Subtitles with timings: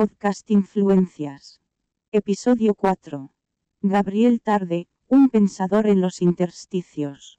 [0.00, 1.60] Podcast Influencias.
[2.10, 3.34] Episodio 4.
[3.82, 7.38] Gabriel Tarde, un pensador en los intersticios.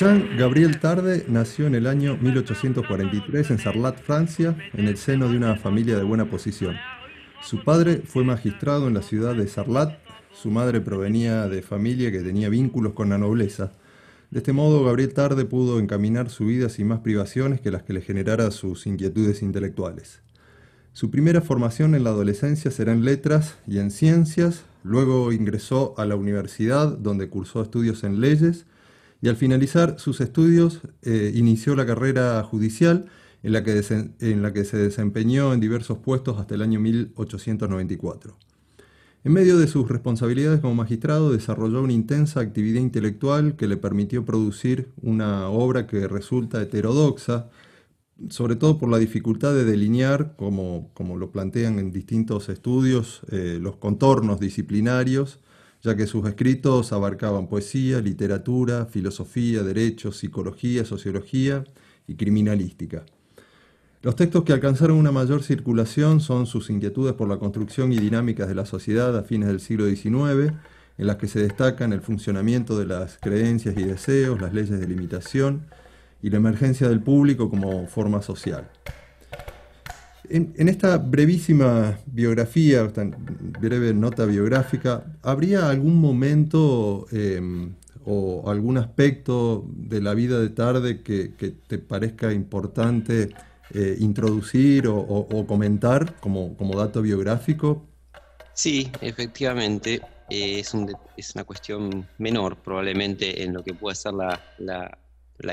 [0.00, 5.36] Jean Gabriel Tarde nació en el año 1843 en Sarlat, Francia, en el seno de
[5.36, 6.74] una familia de buena posición.
[7.42, 9.98] Su padre fue magistrado en la ciudad de Sarlat,
[10.32, 13.72] su madre provenía de familia que tenía vínculos con la nobleza.
[14.30, 17.92] De este modo, Gabriel Tarde pudo encaminar su vida sin más privaciones que las que
[17.92, 20.22] le generara sus inquietudes intelectuales.
[20.94, 26.06] Su primera formación en la adolescencia será en letras y en ciencias, luego ingresó a
[26.06, 28.64] la universidad donde cursó estudios en leyes
[29.22, 33.06] y al finalizar sus estudios eh, inició la carrera judicial
[33.42, 33.82] en la, que
[34.20, 38.36] en la que se desempeñó en diversos puestos hasta el año 1894.
[39.22, 44.24] En medio de sus responsabilidades como magistrado desarrolló una intensa actividad intelectual que le permitió
[44.24, 47.50] producir una obra que resulta heterodoxa,
[48.30, 53.58] sobre todo por la dificultad de delinear, como, como lo plantean en distintos estudios, eh,
[53.60, 55.40] los contornos disciplinarios
[55.82, 61.64] ya que sus escritos abarcaban poesía, literatura, filosofía, derecho, psicología, sociología
[62.06, 63.04] y criminalística.
[64.02, 68.48] Los textos que alcanzaron una mayor circulación son sus inquietudes por la construcción y dinámicas
[68.48, 70.54] de la sociedad a fines del siglo XIX,
[70.96, 74.86] en las que se destacan el funcionamiento de las creencias y deseos, las leyes de
[74.86, 75.66] limitación
[76.22, 78.70] y la emergencia del público como forma social.
[80.32, 82.88] En, esta brevísima biografía,
[83.60, 91.02] breve nota biográfica, ¿habría algún momento em, o algún aspecto de la vida de tarde
[91.02, 91.30] que,
[91.66, 93.30] te parezca importante
[93.74, 97.84] eh, introducir o, comentar como, dato biográfico?
[98.54, 100.00] Sí, efectivamente.
[100.28, 104.98] Eh, es, una cuestión menor probablemente en lo que puede ser la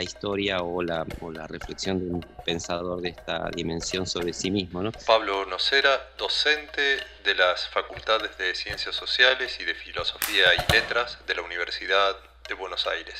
[0.03, 4.83] historia o la, o la, reflexión de un pensador de esta dimensión sobre sí mismo.
[4.83, 4.91] ¿no?
[5.05, 11.35] Pablo Nocera, docente de las Facultades de Ciencias Sociales y de Filosofía y Letras de
[11.35, 12.15] la Universidad
[12.47, 13.15] de Buenos Aires.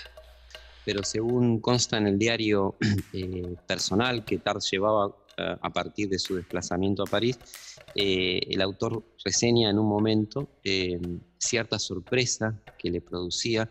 [0.85, 2.75] Pero según consta en el diario
[3.13, 7.37] eh, personal que Tart llevaba eh, a partir de su desplazamiento a París,
[7.93, 10.49] eh, el autor reseña en un momento
[11.37, 13.69] cierta sorpresa que le producía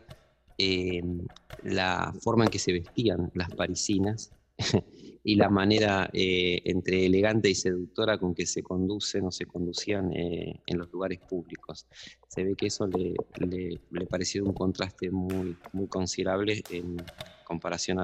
[0.59, 1.27] Em,
[1.65, 4.33] la forma en que se vestían las parisinas
[5.23, 10.13] y la manera eh, entre elegante y seductora con que se conducen o se conducían
[10.15, 11.87] eh, en los lugares públicos.
[12.29, 16.97] Se ve que eso le, le, pareció un contraste muy, muy considerable en
[17.45, 17.99] comparación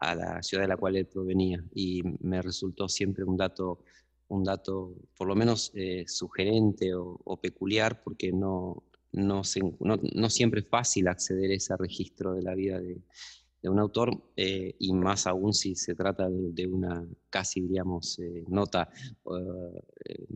[0.00, 3.78] a la ciudad de la cual él provenía y me resultó siempre un dato
[4.28, 8.82] un dato por lo menos eh, sugerente o, peculiar porque no,
[9.12, 13.00] no, siempre es fácil acceder a ese registro de la vida de,
[13.62, 18.88] un autor, eh, y más aún si se trata de, una casi, diríamos, eh, nota,
[20.04, 20.26] eh,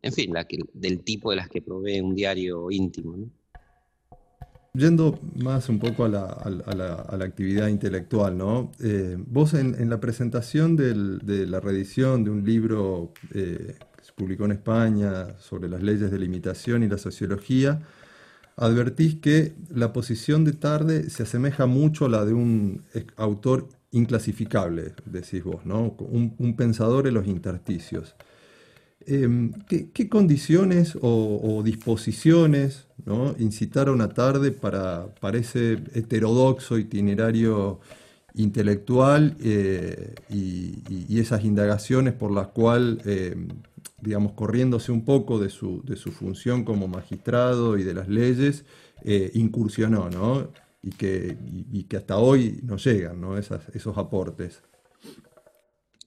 [0.00, 3.16] en fin, la del tipo de las que provee un diario íntimo.
[4.74, 8.70] Yendo más un poco a la, actividad intelectual, ¿no?
[9.26, 13.12] vos en, la presentación de la reedición de un libro
[14.20, 17.80] publicó en España sobre las leyes de limitación y la sociología,
[18.54, 22.82] advertís que la posición de Tarde se asemeja mucho a la de un
[23.16, 25.96] autor inclasificable, decís vos, ¿no?
[25.98, 28.14] un, pensador en los intersticios.
[29.06, 32.88] Em, ¿qué, condiciones o, disposiciones
[33.38, 37.80] incitaron a Tarde para, para ese heterodoxo itinerario
[38.34, 43.48] intelectual eh, y, esas indagaciones por las cuales em,
[44.00, 48.64] digamos, corriéndose un poco de su, de su función como magistrado y de las leyes,
[49.04, 50.52] eh, incursionó, ¿no?
[50.82, 51.36] Y que,
[51.88, 53.36] que hasta hoy nos llegan, ¿no?
[53.36, 54.62] esos aportes.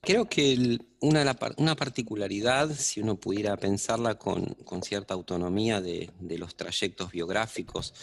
[0.04, 7.10] Creo que una, una, particularidad, si uno pudiera pensarla con, cierta autonomía de, los trayectos
[7.10, 7.94] biográficos,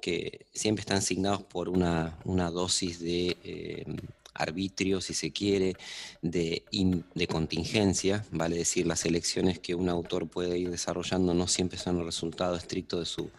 [0.00, 2.18] que siempre están asignados por una,
[2.50, 3.84] dosis de eh,
[4.34, 5.76] arbitrio, si se quiere,
[6.20, 6.64] de,
[7.14, 11.98] de, contingencia, vale decir, las elecciones que un autor puede ir desarrollando no siempre son
[11.98, 13.30] el resultado estricto de su,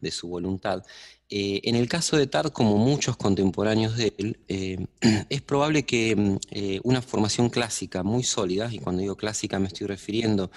[0.00, 0.84] de su voluntad.
[1.30, 4.86] Eh, en el caso de Tart, como muchos contemporáneos de él, eh,
[5.28, 9.68] es probable que mm, eh, una formación clásica muy sólida, y cuando digo clásica me
[9.68, 10.50] estoy refiriendo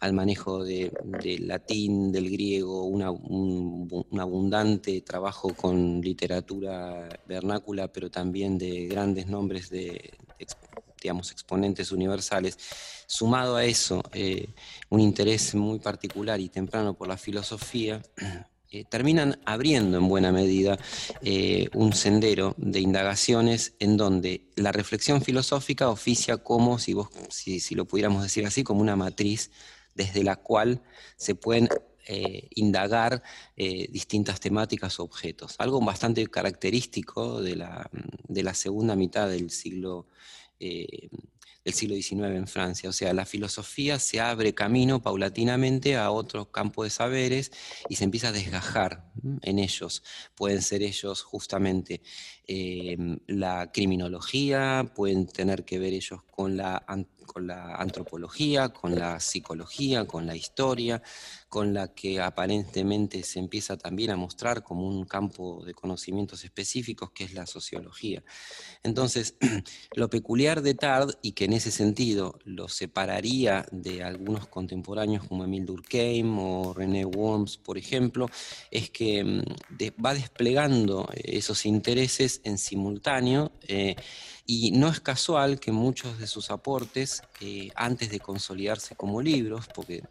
[0.00, 0.92] al manejo del
[1.46, 3.02] latín, del griego, un,
[4.20, 10.12] abundante trabajo con literatura vernácula, pero también de grandes nombres de,
[11.00, 12.58] digamos, exponentes universales,
[13.06, 14.02] sumado a eso,
[14.90, 18.02] un interés muy particular y temprano por la filosofía,
[18.76, 20.78] eh, terminan abriendo en buena medida
[21.22, 27.74] eh, un sendero de indagaciones en donde la reflexión filosófica oficia como, si, vos, si,
[27.74, 29.50] lo pudiéramos decir así, como una matriz
[29.94, 30.82] desde la cual
[31.16, 31.70] se pueden
[32.06, 33.22] eh, indagar
[33.56, 35.54] distintas temáticas o objetos.
[35.58, 37.90] Algo bastante característico de la,
[38.28, 40.06] de la segunda mitad del siglo
[41.66, 42.88] del siglo XIX en Francia.
[42.88, 47.50] O sea, la filosofía se abre camino paulatinamente a otro campo de saberes
[47.88, 49.10] y se empieza a desgajar
[49.42, 50.04] en ellos.
[50.36, 52.02] Pueden ser ellos justamente
[52.46, 56.84] em, la criminología, pueden tener que ver ellos con la,
[57.26, 61.02] con la antropología, con la psicología, con la historia,
[61.48, 67.10] con la que aparentemente se empieza también a mostrar como un campo de conocimientos específicos,
[67.12, 68.22] que es la sociología.
[68.82, 69.36] Entonces,
[69.94, 75.44] lo peculiar de Tard, y que en ese sentido lo separaría de algunos contemporáneos como
[75.44, 78.28] Emile Durkheim o René Worms, por ejemplo,
[78.70, 83.52] es que mm, va desplegando esos intereses en simultáneo.
[83.66, 83.96] Eh,
[84.46, 89.66] y no es casual que muchos de sus aportes, eh, antes de consolidarse como libros,
[89.74, 90.04] porque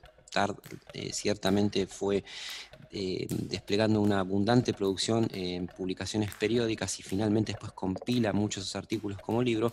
[0.94, 2.26] eh, ciertamente fue
[2.92, 8.76] eh, desplegando una abundante producción en publicaciones periódicas y finalmente después compila muchos de sus
[8.76, 9.72] artículos como libro,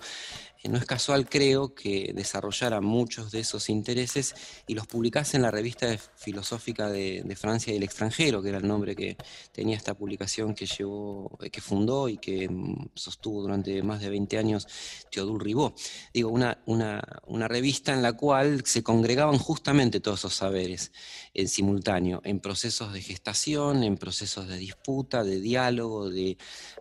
[0.63, 4.35] eh, no es casual, creo, que desarrollara muchos de esos intereses
[4.67, 8.69] y los publicase en la revista filosófica de, Francia y el extranjero, que era el
[8.69, 9.17] nombre que
[9.53, 14.39] tenía esta publicación que, llevó, que fundó y que mm, sostuvo durante más de 20
[14.39, 14.69] años
[15.11, 15.81] Theodule Ribot.
[16.13, 20.93] Digo, una, una, una revista en la cual se congregaban justamente todos esos saberes
[21.35, 26.37] en simultáneo, en procesos de gestación, en procesos de disputa, de diálogo, de,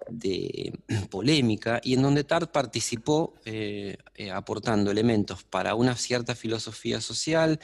[1.09, 7.59] polémica, y en donde Tart participó eh, eh, aportando elementos para una cierta filosofía social,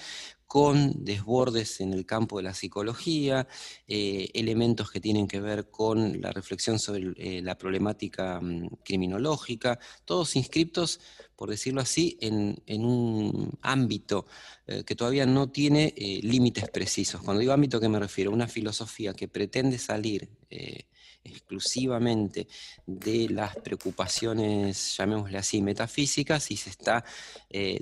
[0.48, 3.48] con desbordes en el campo de la psicología,
[3.88, 10.36] eh, elementos que tienen que ver con la reflexión sobre la problemática mm, criminológica, todos
[10.36, 11.00] inscriptos
[11.38, 14.26] por decirlo así, en, un ámbito
[14.66, 17.22] eh, que todavía no tiene eh, límites precisos.
[17.22, 18.32] Cuando digo ámbito, ¿a qué me refiero?
[18.32, 20.88] Una filosofía que pretende salir eh,
[21.28, 22.48] exclusivamente
[22.86, 27.04] de las preocupaciones, llamémosle así, metafísicas, y se está,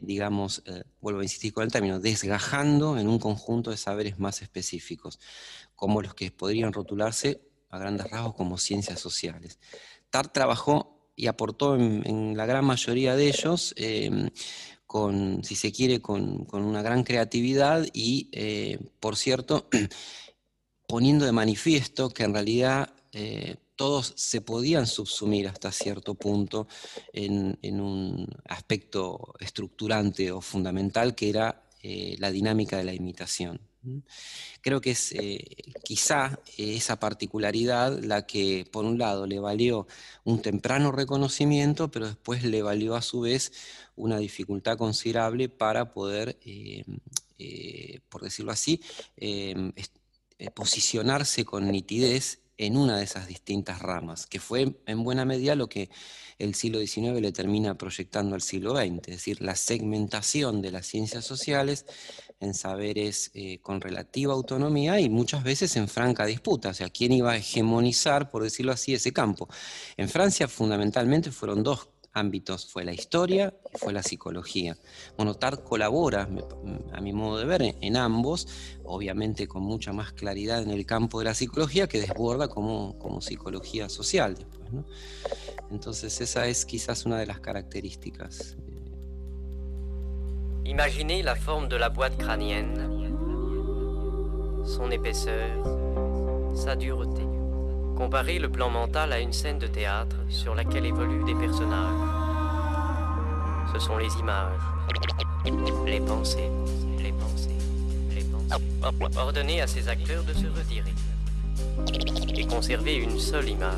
[0.02, 0.64] digamos,
[1.02, 5.20] vuelvo a insistir con el término, desgajando en un conjunto de saberes más específicos,
[5.76, 9.60] como los que podrían rotularse a grandes rasgos como ciencias sociales.
[10.10, 14.30] Tart trabajó y aportó en, la gran mayoría de ellos, em,
[14.86, 19.70] con, si se quiere, con, una gran creatividad y, eh, por cierto,
[20.88, 26.68] poniendo de manifiesto que en realidad eh, todos se podían subsumir hasta cierto punto
[27.14, 33.62] en, un aspecto estructurante o fundamental que era eh, la dinámica de la imitación.
[34.60, 35.46] Creo que es eh,
[35.84, 39.88] quizá esa particularidad la que, por un lado, le valió
[40.26, 43.54] un temprano reconocimiento, pero después le valió a su vez
[43.96, 46.84] una dificultad considerable para poder, eh,
[48.10, 48.82] por decirlo así,
[50.54, 55.68] posicionarse con nitidez en una de esas distintas ramas, que fue en buena medida lo
[55.68, 55.90] que
[56.38, 60.86] el siglo XIX le termina proyectando al siglo XX, es decir, la segmentación de las
[60.86, 61.86] ciencias sociales
[62.40, 67.14] en saberes eh, con relativa autonomía y muchas veces en franca disputa, o sea, quién
[67.14, 69.48] iba a hegemonizar, por decirlo así, ese campo.
[69.96, 74.78] En Francia fundamentalmente fueron dos ámbitos, fue la historia y fue la psicología.
[75.18, 76.28] Monotar colabora,
[76.94, 78.48] a mi modo de ver, en ambos,
[78.84, 83.22] obviamente con mucha más claridad en el campo de la psicología que desborda como, como
[83.22, 84.72] psicología social después.
[84.72, 84.86] ¿no?
[85.70, 88.58] Entonces esa es quizás una de las características.
[90.64, 93.06] Imaginez la forme de la boîte crânienne,
[94.66, 95.62] son épaisseur,
[96.56, 97.45] sa dureté.
[97.96, 101.96] Comparez le plan mental à une scène de théâtre sur laquelle évoluent des personnages.
[103.74, 104.62] Ce sont les images,
[105.86, 106.50] les pensées,
[107.00, 107.14] les
[109.62, 110.94] à ces acteurs de se retirer
[112.38, 113.74] et conserver une seule image.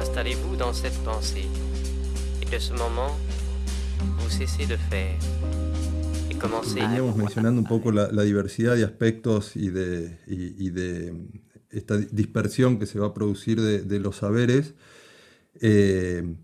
[0.00, 1.48] Installez-vous dans cette pensée
[2.40, 3.16] et de ce moment,
[4.18, 5.16] vous cessez de faire.
[6.74, 11.12] Veníamos mencionando un poco la, diversidad de aspectos y de
[11.70, 14.74] esta dispersión que se va a producir de, los saberes.
[15.60, 16.34] Eh,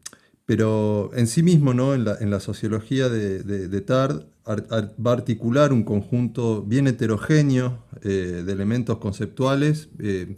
[0.44, 1.94] pero en sí mismo, ¿no?
[1.94, 8.52] en, la, sociología de, de, Tard, va a articular un conjunto bien heterogéneo eh, de
[8.52, 10.36] elementos conceptuales, eh,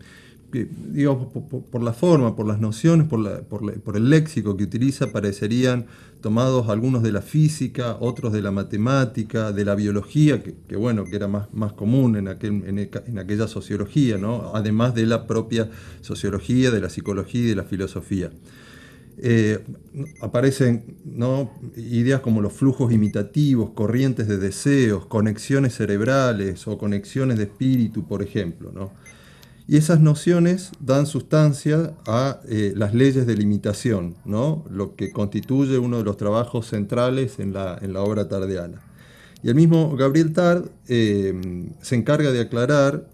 [0.50, 1.28] digamos,
[1.70, 5.86] por, la forma, por las nociones, por, el léxico que utiliza, parecerían
[6.20, 11.16] tomados algunos de la física, otros de la matemática, de la biología, que, bueno, que
[11.16, 14.52] era más, más común en, aquel, en, aquella sociología, ¿no?
[14.54, 18.30] además de la propia sociología, de la psicología y de la filosofía.
[19.20, 19.64] Eh,
[20.20, 20.96] aparecen
[21.76, 28.22] ideas como los flujos imitativos, corrientes de deseos, conexiones cerebrales o conexiones de espíritu, por
[28.22, 28.72] ejemplo.
[29.68, 34.64] Y esas nociones dan sustancia a eh, las leyes de limitación, ¿no?
[34.70, 38.80] lo que constituye uno de los trabajos centrales en la, en la obra tardiana.
[39.42, 43.06] Y el mismo Gabriel Tard eh, se encarga de aclarar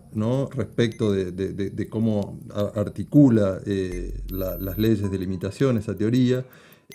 [0.52, 2.38] respecto de, cómo
[2.74, 6.44] articula eh, las leyes de limitación, esa teoría,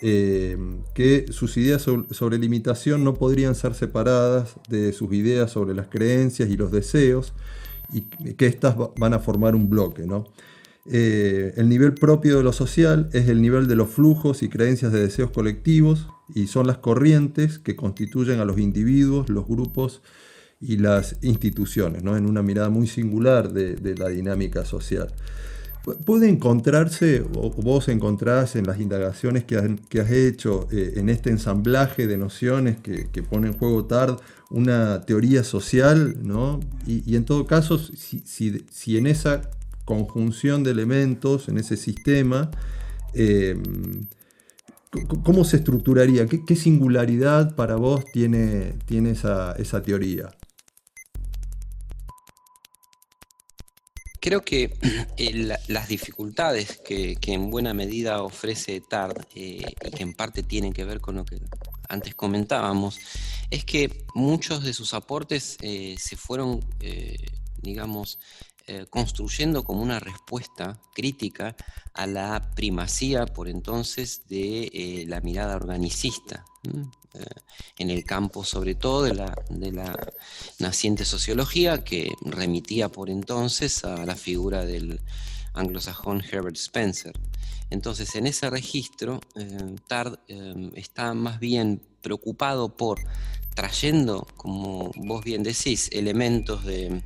[0.01, 0.57] eh,
[0.93, 6.49] que sus ideas sobre, limitación no podrían ser separadas de sus ideas sobre las creencias
[6.49, 7.33] y los deseos,
[7.91, 10.05] y que éstas van a formar un bloque.
[10.85, 14.91] Eh, el nivel propio de lo social es el nivel de los flujos y creencias
[14.91, 20.01] de deseos colectivos, y son las corrientes que constituyen a los individuos, los grupos,
[20.61, 22.17] y las instituciones, ¿no?
[22.17, 25.13] en una mirada muy singular de, la dinámica social.
[26.05, 32.07] ¿Puede encontrarse, o vos encontrás en las indagaciones que has, hecho eh, en este ensamblaje
[32.07, 34.17] de nociones que, pone en juego TARD,
[34.49, 36.15] una teoría social?
[36.21, 36.59] ¿no?
[36.85, 39.41] Y, en todo caso, si, en esa
[39.85, 42.51] conjunción de elementos, en ese sistema,
[43.13, 43.55] eh,
[45.23, 46.25] ¿cómo se estructuraría?
[46.25, 50.29] ¿Qué, singularidad para vos tiene, tiene esa teoría?
[54.21, 54.73] Creo que
[55.67, 60.83] las dificultades que, en buena medida ofrece TARD eh, y que en parte tienen que
[60.83, 61.39] ver con lo que
[61.87, 62.99] antes comentábamos,
[63.49, 67.17] es que muchos de sus aportes eh, se fueron, eh,
[67.61, 68.19] digamos,
[68.91, 71.55] construyendo como una respuesta crítica
[71.95, 76.45] a la primacía por entonces de la mirada organicista.
[77.15, 77.25] Eh,
[77.79, 79.97] en el campo sobre todo de la, de la
[80.59, 84.99] naciente sociología que remitía por entonces a la figura del
[85.53, 87.13] anglosajón Herbert Spencer.
[87.71, 92.99] Entonces, en ese registro, eh, Tard eh, está más bien preocupado por
[93.55, 97.01] trayendo, como vos bien decís, elementos de,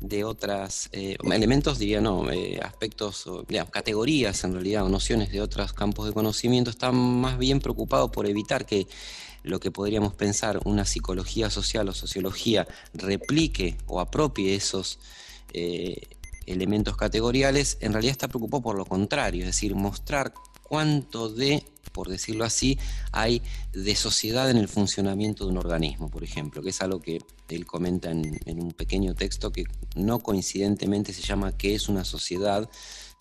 [0.00, 2.26] de otras, elementos, diría no,
[2.62, 7.60] aspectos, digamos, categorías en realidad, o nociones de otros campos de conocimiento, está más bien
[7.60, 8.86] preocupado por evitar que
[9.46, 14.98] lo que podríamos pensar una psicología social o sociología replique o apropie esos
[15.52, 16.02] eh,
[16.46, 21.62] elementos categoriales, en realidad está preocupado por lo contrario, es decir, mostrar cuánto de,
[21.96, 22.78] por decirlo así,
[23.10, 23.40] hay
[23.72, 27.64] de sociedad en el funcionamiento de un organismo, por ejemplo, que es algo que él
[27.64, 32.68] comenta en, en un pequeño texto que no coincidentemente se llama ¿Qué es una sociedad?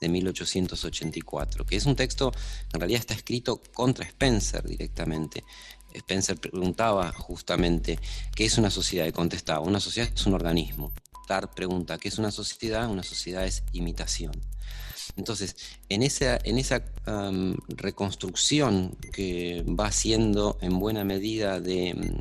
[0.02, 2.34] de 1884, que es un texto
[2.74, 5.46] en realidad está escrito contra Spencer directamente.
[5.94, 7.98] Spencer preguntaba justamente
[8.36, 10.92] qué es una sociedad y contestaba, una sociedad es un organismo.
[11.30, 12.90] Tard pregunta, ¿qué es una sociedad?
[12.90, 14.34] Una sociedad es imitación.
[15.16, 15.56] Entonces,
[15.90, 16.40] en esa,
[17.68, 22.18] reconstrucción que va haciendo en buena medida de,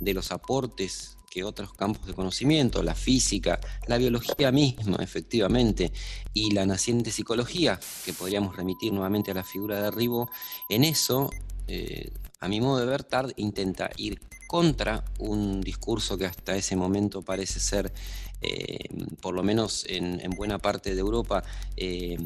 [0.00, 5.92] los aportes que otros campos de conocimiento, la física, la biología misma, efectivamente,
[6.32, 10.30] y la naciente psicología, que podríamos remitir nuevamente a la figura de Arribo,
[10.68, 11.30] en eso
[11.66, 12.10] eh,
[12.40, 14.20] a mi modo de ver, Tard intenta ir
[14.54, 17.92] contra un discurso que hasta ese momento parece ser,
[18.40, 18.88] eh,
[19.20, 21.42] por lo menos en, buena parte de Europa,
[21.76, 22.16] eh,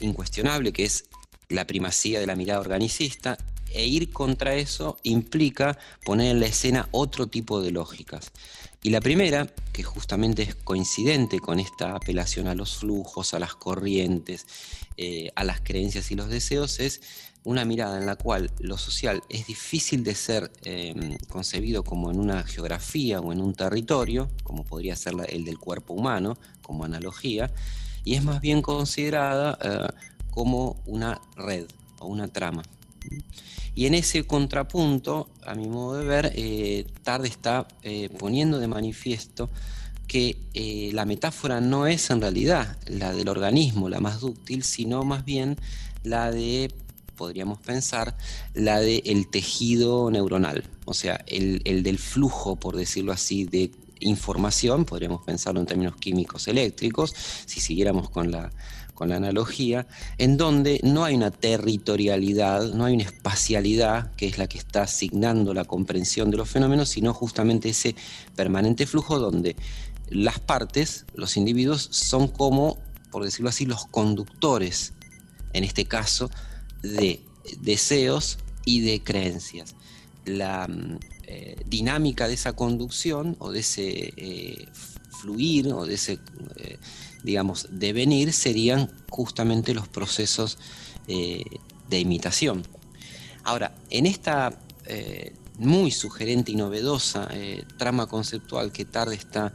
[0.00, 1.06] incuestionable, que es
[1.48, 3.38] la primacía de la mirada organicista,
[3.72, 8.30] e ir contra eso implica poner en la escena otro tipo de lógicas.
[8.82, 13.54] Y la primera, que justamente es coincidente con esta apelación a los flujos, a las
[13.54, 14.46] corrientes,
[14.98, 17.00] eh, a las creencias y los deseos, es
[17.44, 22.18] una mirada en la cual lo social es difícil de ser em, concebido como en
[22.18, 27.52] una geografía o en un territorio, como podría ser el del cuerpo humano, como analogía,
[28.02, 29.86] y es más bien considerada eh,
[30.30, 31.66] como una red
[31.98, 32.62] o una trama.
[33.74, 38.68] Y en ese contrapunto, a mi modo de ver, eh, Tarde está eh, poniendo de
[38.68, 39.50] manifiesto
[40.06, 40.36] que
[40.92, 45.56] la metáfora no es en realidad la del organismo, la más dúctil, sino más bien
[46.04, 46.70] la de
[47.16, 48.16] podríamos pensar,
[48.54, 54.84] la del el tejido neuronal, o sea, el, del flujo, por decirlo así, de información,
[54.84, 57.14] podríamos pensarlo en términos químicos eléctricos,
[57.46, 58.52] si siguiéramos con la,
[58.92, 59.86] con la analogía,
[60.18, 64.82] en donde no hay una territorialidad, no hay una espacialidad que es la que está
[64.82, 67.94] asignando la comprensión de los fenómenos, sino justamente ese
[68.36, 69.56] permanente flujo donde
[70.10, 72.78] las partes, los individuos, son como,
[73.10, 74.92] por decirlo así, los conductores,
[75.52, 76.30] en este caso,
[76.84, 77.20] de
[77.60, 79.74] deseos y de creencias.
[80.24, 84.68] La mm, eh, dinámica de esa conducción o de ese eh,
[85.10, 86.18] fluir o de ese,
[86.56, 86.78] eh,
[87.22, 90.58] digamos, devenir serían justamente los procesos
[91.06, 92.62] de imitación.
[93.42, 94.58] Ahora, en esta
[95.58, 97.28] muy sugerente y novedosa
[97.76, 99.54] trama conceptual que Tarde está,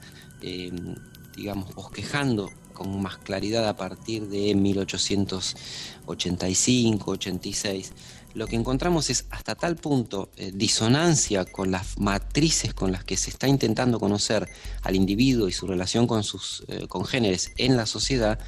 [1.35, 7.91] digamos, bosquejando con más claridad a partir de 1885, 86,
[8.33, 13.17] lo que encontramos es hasta tal punto eh, disonancia con las matrices con las que
[13.17, 14.47] se está intentando conocer
[14.83, 18.39] al individuo y su relación con sus eh, congéneres en la sociedad,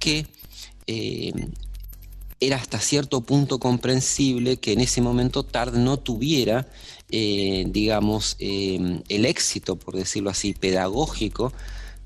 [0.00, 0.26] que
[0.88, 1.32] eh,
[2.40, 6.66] era hasta cierto punto comprensible que en ese momento Tard no tuviera,
[7.10, 11.52] digamos, el éxito, por decirlo así, pedagógico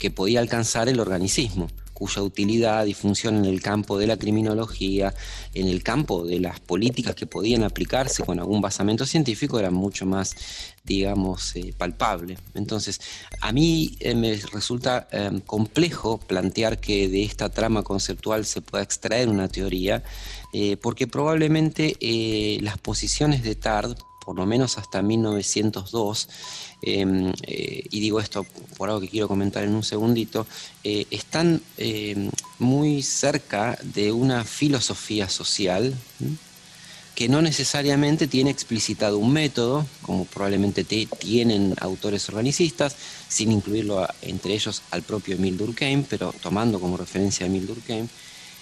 [0.04, 5.14] que podía alcanzar el organicismo cuya utilidad y función en el campo de la criminología,
[5.54, 10.04] en el campo de las políticas que podían aplicarse con algún basamento científico, era mucho
[10.04, 10.36] más,
[10.82, 12.36] digamos, eh, palpable.
[12.52, 13.00] Entonces,
[13.40, 18.84] a mí eh, me resulta em, complejo plantear que de esta trama conceptual se pueda
[18.84, 20.02] extraer una teoría,
[20.52, 21.96] eh, porque probablemente
[22.60, 26.28] las posiciones de Tard por lo menos hasta 1902,
[26.84, 28.44] em, eh, y digo esto
[28.76, 30.46] por algo que quiero comentar en un segundito,
[30.82, 35.94] eh, están em, muy cerca de una filosofía social
[37.14, 42.96] que no necesariamente tiene explicitado un método, como probablemente tienen autores organicistas,
[43.28, 48.08] sin incluirlo entre ellos al propio Emil Durkheim, pero tomando como referencia a Emil Durkheim,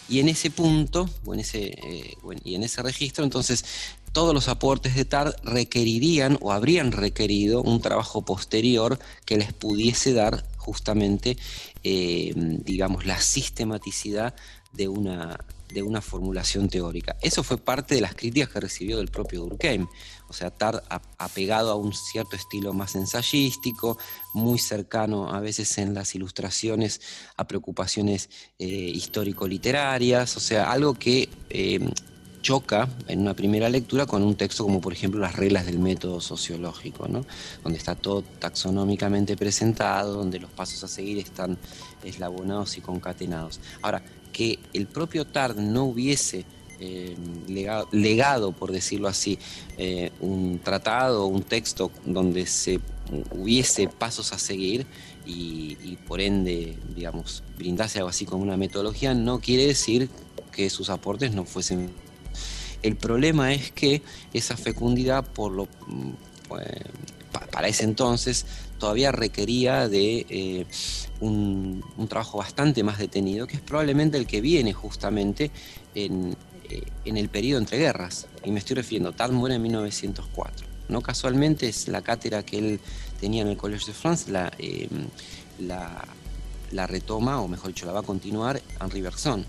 [0.09, 3.64] y en ese punto, o en ese, eh, y en ese registro, entonces
[4.12, 10.12] todos los aportes de TARD requerirían o habrían requerido un trabajo posterior que les pudiese
[10.12, 11.37] dar justamente,
[11.83, 14.34] eh, digamos, la sistematicidad
[14.73, 15.39] de una,
[15.73, 17.17] de una formulación teórica.
[17.23, 19.87] Eso fue parte de las críticas que recibió del propio Durkheim.
[20.28, 20.82] O sea, Tard
[21.19, 23.99] apegado a un cierto estilo más ensayístico,
[24.32, 27.00] muy cercano a veces en las ilustraciones
[27.37, 31.80] a preocupaciones eh, histórico-literarias, o sea, algo que eh,
[32.43, 36.21] choca en una primera lectura con un texto como por ejemplo las reglas del método
[36.21, 37.25] sociológico, ¿no?
[37.63, 41.57] donde está todo taxonómicamente presentado, donde los pasos a seguir están
[42.05, 43.61] eslabonados y concatenados.
[43.81, 44.02] Ahora,
[44.33, 46.45] que el propio Tard no hubiese
[46.81, 47.15] eh,
[47.93, 49.39] legado, por decirlo así,
[49.78, 52.81] eh, un tratado, un texto donde se
[53.31, 54.87] hubiese pasos a seguir
[55.25, 60.09] y, y por ende, digamos, brindase algo así como una metodología, no quiere decir
[60.50, 61.91] que sus aportes no fuesen
[62.82, 65.68] el problema es que esa fecundidad, pues,
[67.50, 68.47] para ese entonces,
[68.78, 70.66] todavía requería de eh,
[71.21, 75.50] un, trabajo bastante más detenido, que es probablemente el que viene justamente
[75.95, 76.36] en,
[76.68, 78.26] eh, el periodo entre guerras.
[78.45, 80.66] Y me estoy refiriendo, a muere en 1904.
[80.88, 82.80] No casualmente es la cátedra que él
[83.21, 84.88] tenía en el Collège de France, la, eh,
[85.60, 89.47] la retoma, o mejor dicho, la va a continuar Henri Bergson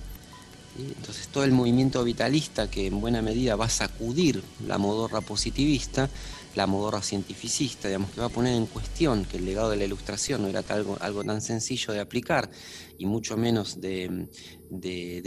[0.78, 6.10] entonces todo el movimiento vitalista que en buena medida va a sacudir la modorra positivista,
[6.56, 9.86] la modorra cientificista, digamos, que va a poner en cuestión que el legado de la
[9.86, 12.50] ilustración no era algo, algo tan sencillo de aplicar
[12.98, 14.28] y mucho menos de,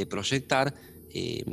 [0.09, 0.75] proyectar,
[1.13, 1.45] eh,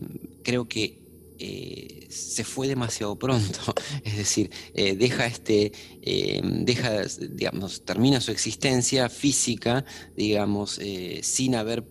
[0.43, 1.02] creo que
[1.39, 3.59] eh, se fue demasiado pronto,
[4.03, 9.83] es decir, eh, deja este, eh, deja, digamos, termina su existencia física,
[10.15, 10.79] digamos,
[11.21, 11.83] sin haber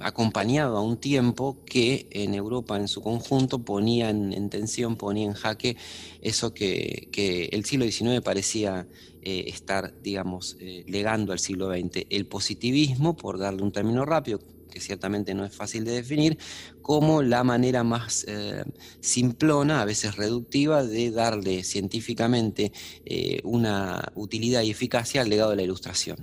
[0.00, 5.34] acompañado a un tiempo que en Europa en su conjunto ponía en, tensión, ponía en
[5.34, 5.76] jaque
[6.20, 7.08] eso que,
[7.52, 8.86] el siglo XIX parecía
[9.22, 14.40] estar, digamos, legando al siglo XX, el positivismo, por darle un término rápido,
[14.72, 16.38] que ciertamente no es fácil de definir,
[16.80, 18.64] como la manera más eh,
[19.00, 22.72] simplona, a veces reductiva, de darle científicamente
[23.04, 26.16] eh, una utilidad y eficacia al legado de la ilustración.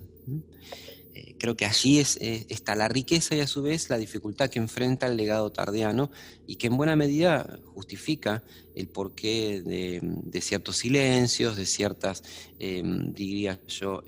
[1.13, 4.59] Eh, creo que allí es, está la riqueza y a su vez la dificultad que
[4.59, 6.09] enfrenta el legado tardiano
[6.47, 12.23] y que en buena medida justifica el porqué de ciertos silencios, de ciertas,
[12.57, 14.01] diría yo,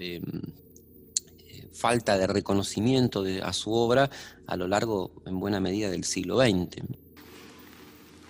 [1.73, 4.09] falta de reconocimiento a su obra
[4.47, 6.83] a lo largo, en buena medida, del siglo XX.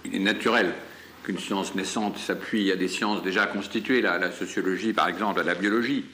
[0.06, 0.73] Il est naturel
[1.23, 5.56] qu'une science naissante s'appuie à des sciences déjà constituées, la, la sociologie par exemple, la
[5.56, 6.06] biologie.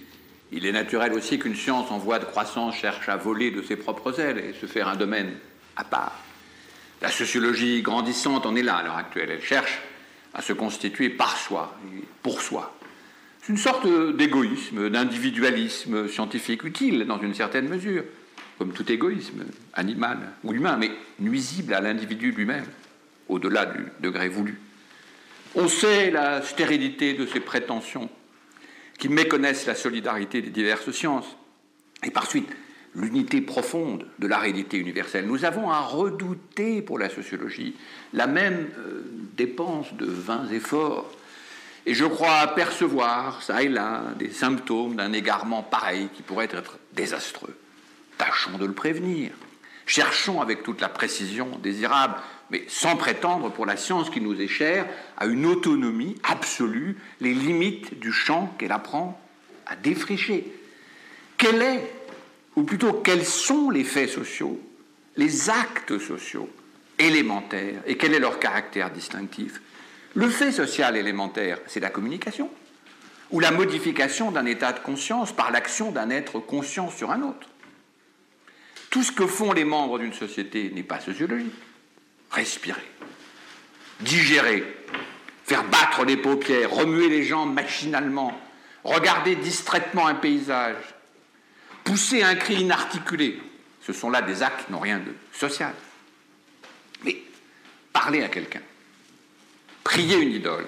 [0.51, 3.75] Il est naturel aussi qu'une science en voie de croissance cherche à voler de ses
[3.75, 5.33] propres ailes et se faire un domaine
[5.75, 6.23] à part.
[7.01, 9.29] La sociologie grandissante en est là à l'heure actuelle.
[9.29, 9.81] Elle cherche
[10.33, 11.75] à se constituer par soi,
[12.23, 12.76] pour soi.
[13.47, 18.03] C'est une sorte d'égoïsme, d'individualisme scientifique utile dans une certaine mesure,
[18.57, 22.65] comme tout égoïsme, animal ou humain, mais nuisible à l'individu lui-même,
[23.29, 24.59] au-delà du degré voulu.
[25.55, 28.09] On sait la stérilité de ces prétentions
[28.99, 31.37] qui méconnaissent la solidarité des diverses sciences,
[32.03, 32.49] et par suite
[32.95, 35.25] l'unité profonde de la réalité universelle.
[35.25, 37.77] Nous avons à redouter pour la sociologie
[38.11, 39.03] la même euh,
[39.37, 41.09] dépense de vains efforts.
[41.87, 46.77] Et je crois apercevoir, ça et là, des symptômes d'un égarement pareil qui pourrait être
[46.91, 47.57] désastreux.
[48.17, 49.31] Tâchons de le prévenir.
[49.85, 52.15] Cherchons avec toute la précision désirable
[52.49, 54.85] mais sans prétendre pour la science qui nous est chère
[55.17, 59.19] à une autonomie absolue, les limites du champ qu'elle apprend
[59.65, 60.45] à défricher.
[61.37, 61.93] Quel est,
[62.55, 64.59] ou plutôt quels sont les faits sociaux,
[65.17, 66.49] les actes sociaux
[66.97, 69.61] élémentaires, et quel est leur caractère distinctif?
[70.13, 72.49] Le fait social élémentaire, c'est la communication,
[73.31, 77.47] ou la modification d'un état de conscience par l'action d'un être conscient sur un autre.
[78.89, 81.53] Tout ce que font les membres d'une société n'est pas sociologique
[82.31, 82.81] respirer,
[84.01, 84.63] digérer,
[85.45, 88.39] faire battre les paupières, remuer les jambes machinalement,
[88.83, 90.75] regarder distraitement un paysage,
[91.83, 93.39] pousser un cri inarticulé.
[93.81, 95.73] Ce sont là des actes qui n'ont rien de social.
[97.03, 97.21] Mais
[97.93, 98.61] parler à quelqu'un,
[99.87, 100.67] prier une idole,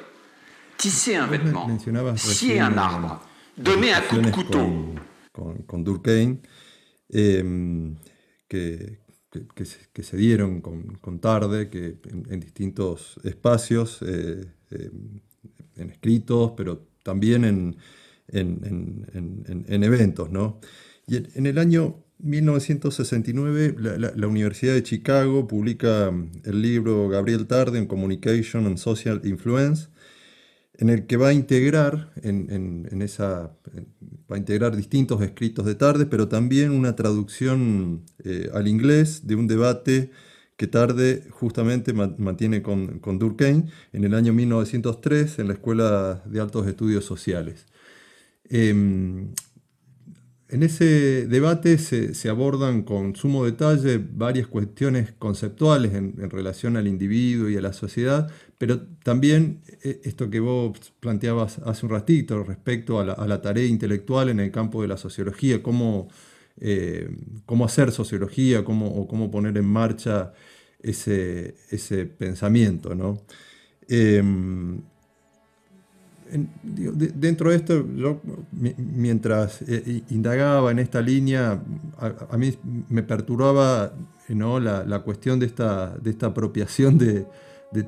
[0.78, 1.68] tisser un vêtement,
[2.16, 3.22] scier un arbre,
[3.58, 4.96] donner un coup de couteau.
[5.68, 6.40] Con, Durkheim,
[7.14, 7.44] eh,
[8.48, 9.00] que,
[9.94, 11.98] que, se, dieron con, Tarde, que
[12.30, 14.92] en, distintos espacios, eh, eh,
[15.78, 17.78] en escritos, pero también en,
[18.28, 20.30] en, eventos.
[20.30, 20.60] ¿no?
[21.08, 27.86] Y en, el año 1969 la, Universidad de Chicago publica el libro Gabriel Tarde en
[27.86, 29.88] Communication and Social Influence,
[30.78, 33.56] en el que va a integrar en, esa
[34.32, 39.36] va a integrar distintos escritos de Tarde, pero también una traducción eh, al inglés de
[39.36, 40.12] un debate
[40.58, 46.42] que Tarde justamente mantiene con, con, Durkheim en el año 1903 en la Escuela de
[46.42, 47.66] Altos Estudios Sociales.
[48.50, 49.32] Em,
[50.50, 57.50] en ese debate se, abordan con sumo detalle varias cuestiones conceptuales en, relación al individuo
[57.50, 63.00] y a la sociedad, pero también eh, esto que vos planteabas hace un ratito respecto
[63.00, 66.10] a la, tarea intelectual en el campo de la sociología, cómo,
[66.60, 67.10] eh,
[67.46, 70.34] cómo hacer sociología cómo, cómo poner en marcha
[70.82, 72.96] ese, ese pensamiento.
[72.96, 73.22] ¿no?
[73.88, 74.82] Em,
[76.32, 77.86] dentro de esto,
[78.78, 81.62] mientras eh, indagaba en esta línea,
[81.98, 82.56] a, mí
[82.90, 83.94] me perturbaba
[84.30, 84.60] ¿no?
[84.60, 87.26] la, cuestión de esta, de esta apropiación de,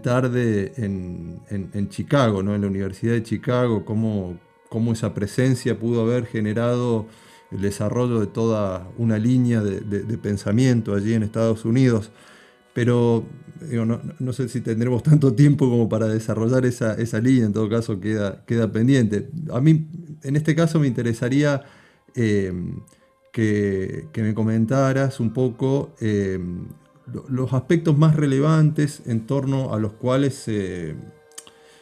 [0.01, 2.55] tarde en, Chicago, ¿no?
[2.55, 7.05] en la Universidad de Chicago, cómo, cómo, esa presencia pudo haber generado
[7.51, 12.11] el desarrollo de toda una línea de pensamiento allí en Estados Unidos.
[12.73, 13.25] Pero
[14.19, 18.43] no, sé si tendremos tanto tiempo como para desarrollar esa, línea, en todo caso queda,
[18.45, 19.29] queda pendiente.
[19.51, 19.87] A mí,
[20.23, 21.63] en este caso, me interesaría
[22.15, 22.53] eh,
[23.31, 26.39] que, me comentaras un poco eh,
[27.29, 30.47] los aspectos más relevantes en torno a los cuales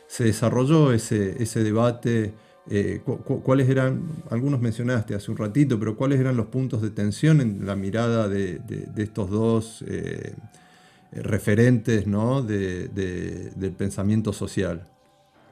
[0.09, 2.33] se desarrolló ese, debate.
[2.71, 7.41] Eh, ¿Cuáles eran, algunos mencionaste hace un ratito, pero cuáles eran los puntos de tensión
[7.41, 8.59] en la mirada de,
[8.97, 10.33] estos dos eh,
[11.11, 12.41] referentes ¿no?
[12.41, 14.87] de, del pensamiento social?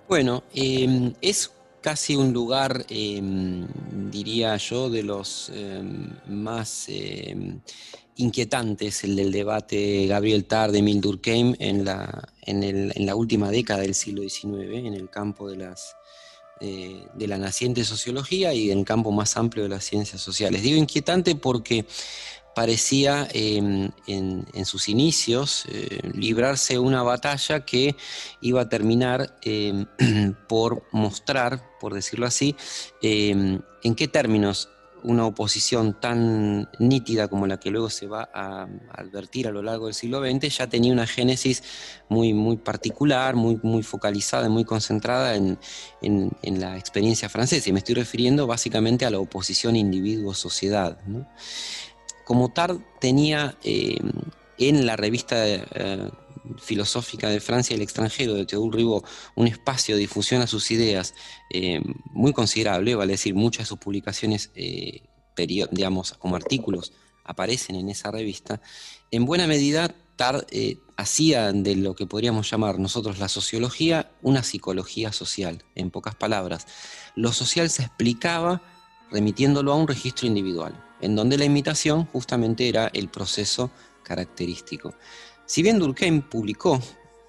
[0.08, 3.68] Bueno, em, es casi un lugar, em,
[4.10, 6.88] diría yo, de los em, más
[8.18, 13.94] inquietantes, el del debate Gabriel Tarde, Emil Durkheim, en la, en, la última década del
[13.94, 15.96] siglo XIX, en el campo de las
[16.60, 20.64] eh, de la naciente sociología y en el campo más amplio de las ciencias sociales.
[20.64, 21.86] Digo inquietante porque
[22.58, 23.94] parecía en,
[24.66, 27.96] sus inicios eh, librarse una batalla que
[28.42, 29.86] iba a terminar em,
[30.50, 32.56] por mostrar, por decirlo así,
[33.04, 34.70] em, en qué términos
[35.04, 39.86] una oposición tan nítida como la que luego se va a advertir a lo largo
[39.86, 41.62] del siglo XX ya tenía una génesis
[42.10, 45.60] muy, muy particular, muy, muy focalizada, muy concentrada en,
[46.42, 47.70] la experiencia francesa.
[47.70, 50.98] Y me estoy refiriendo básicamente a la oposición individuo-sociedad.
[52.28, 53.96] Como Tard tenía eh,
[54.58, 56.12] en la revista eh,
[56.60, 60.70] filosófica de Francia y el extranjero de Théodule Ribot, un espacio de difusión a sus
[60.70, 61.14] ideas
[61.50, 61.80] eh,
[62.12, 65.04] muy considerable, vale decir, muchas de sus publicaciones, eh,
[65.72, 66.92] digamos, como artículos,
[67.24, 68.60] aparecen en esa revista,
[69.10, 74.44] en buena medida Tard eh, hacía de lo que podríamos llamar nosotros la sociología una
[74.44, 76.68] psicología social, en pocas palabras.
[77.16, 78.62] Lo social se explicaba
[79.12, 83.72] remitiéndolo a un registro individual, en donde la imitación justamente era el proceso
[84.04, 84.94] característico.
[85.46, 86.82] Si bien Durkheim publicó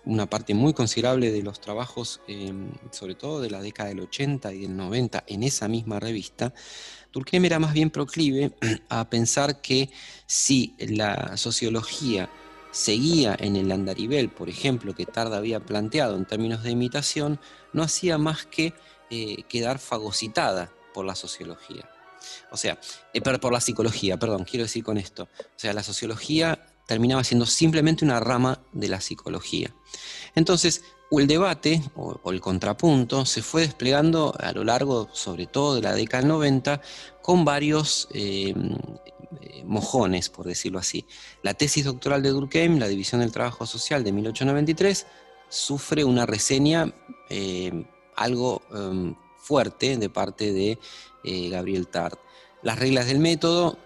[0.05, 4.53] una parte muy considerable de los trabajos, em, sobre todo de la década del 80
[4.55, 6.55] y del 90, en esa misma revista,
[7.13, 8.53] Durkheim era más bien proclive
[8.89, 9.91] a pensar que
[10.27, 12.31] si la sociología
[12.71, 17.41] seguía en el andarivel, por ejemplo, que Tarda había planteado en términos de imitación,
[17.73, 18.75] no hacía más que
[19.11, 21.89] eh, quedar fagocitada por la sociología.
[22.51, 22.79] O sea,
[23.13, 25.25] eh, por la psicología, perdón, quiero decir con esto.
[25.25, 29.75] O sea, la sociología terminaba siendo simplemente una rama de la psicología.
[30.35, 35.83] Entonces, el debate o, el contrapunto se fue desplegando a lo largo, sobre todo de
[35.83, 36.81] la década del 90,
[37.23, 38.55] con varios eh,
[39.65, 41.05] mojones, por decirlo así.
[41.43, 45.07] La tesis doctoral de Durkheim, la División del Trabajo Social de 1893,
[45.51, 46.95] sufre una reseña
[47.29, 47.85] eh,
[48.17, 50.79] algo em, fuerte de parte de
[51.51, 52.19] Gabriel Tart.
[52.63, 53.79] Las reglas del método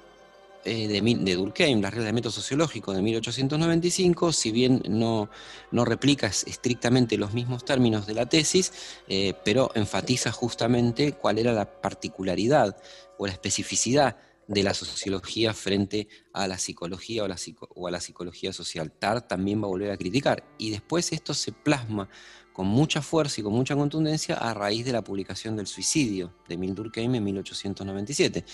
[0.64, 5.28] eh, de, Durkheim, las reglas del método sociológico de 1895, si bien no,
[5.72, 8.72] no replica estrictamente los mismos términos de la tesis,
[9.08, 12.76] eh, pero enfatiza justamente cuál era la particularidad
[13.18, 18.92] o la especificidad de la sociología frente a la psicología o, a la psicología social.
[18.92, 22.08] Tart también va a volver a criticar y después esto se plasma
[22.52, 26.54] con mucha fuerza y con mucha contundencia a raíz de la publicación del suicidio de
[26.54, 28.44] Emil Durkheim en 1897.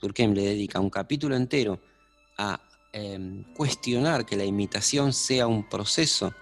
[0.00, 1.80] Durkheim le dedica un capítulo entero
[2.36, 2.60] a
[2.92, 6.32] em, cuestionar que la imitación sea un proceso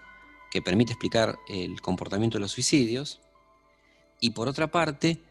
[0.51, 3.21] que permite explicar el comportamiento de los suicidios,
[4.21, 5.23] y por otra parte,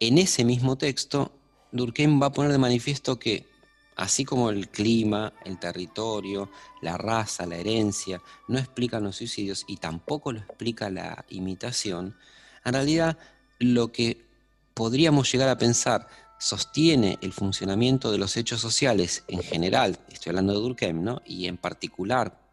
[0.00, 1.32] en ese mismo texto,
[1.72, 3.46] Durkheim va a poner de manifiesto que
[3.96, 6.50] Así como el clima, el territorio,
[6.82, 12.16] la raza, la herencia no explican los suicidios y tampoco lo explica la imitación,
[12.64, 13.18] en realidad
[13.58, 14.26] lo que
[14.74, 20.54] podríamos llegar a pensar sostiene el funcionamiento de los hechos sociales en general, estoy hablando
[20.54, 21.22] de Durkheim, ¿no?
[21.24, 22.44] y en particular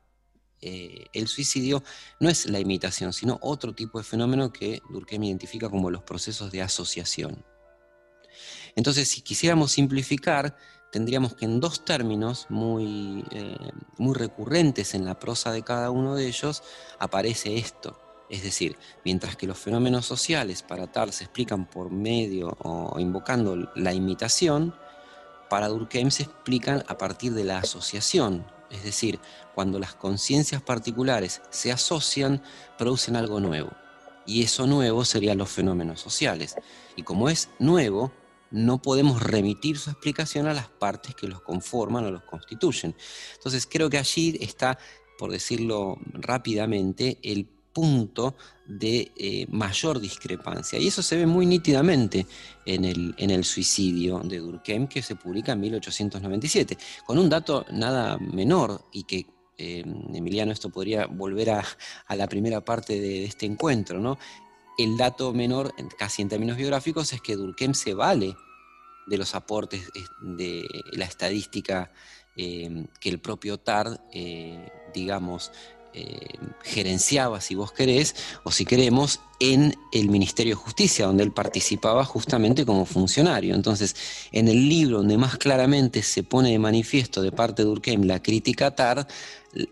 [0.63, 1.83] eh, el suicidio,
[2.19, 6.51] no es la imitación, sino otro tipo de fenómeno que Durkheim identifica como los procesos
[6.51, 7.43] de asociación.
[8.75, 10.55] Entonces, si quisiéramos simplificar,
[10.91, 16.15] tendríamos que en dos términos muy, eh, muy recurrentes en la prosa de cada uno
[16.15, 16.63] de ellos
[16.99, 17.99] aparece esto.
[18.29, 23.71] Es decir, mientras que los fenómenos sociales para tal se explican por medio o invocando
[23.75, 24.73] la imitación,
[25.49, 28.45] para Durkheim se explican a partir de la asociación.
[28.69, 29.19] Es decir,
[29.53, 32.41] cuando las conciencias particulares se asocian,
[32.77, 33.71] producen algo nuevo.
[34.25, 36.55] Y eso nuevo serían los fenómenos sociales.
[36.95, 38.13] Y como es nuevo,
[38.51, 42.95] no podemos remitir su explicación a las partes que los conforman o los constituyen.
[43.35, 44.77] Entonces creo que allí está,
[45.17, 48.35] por decirlo rápidamente, el punto
[48.65, 50.77] de eh, mayor discrepancia.
[50.77, 52.25] Y eso se ve muy nítidamente
[52.65, 57.65] en el, en el suicidio de Durkheim que se publica en 1897, con un dato
[57.71, 59.25] nada menor y que
[59.57, 59.83] eh,
[60.13, 61.63] Emiliano, esto podría volver a,
[62.15, 64.17] la primera parte de, este encuentro, ¿no?
[64.77, 68.35] El dato menor, casi en términos biográficos, es que Durkheim se vale
[69.05, 69.89] de los aportes
[70.21, 71.91] de la estadística
[72.35, 75.51] eh, que el propio TARD, eh, digamos,
[75.93, 81.31] eh, gerenciaba, si vos querés, o si queremos, en el Ministerio de Justicia, donde él
[81.31, 83.55] participaba justamente como funcionario.
[83.55, 83.95] Entonces,
[84.31, 88.21] en el libro donde más claramente se pone de manifiesto de parte de Durkheim la
[88.21, 89.07] crítica a TARD,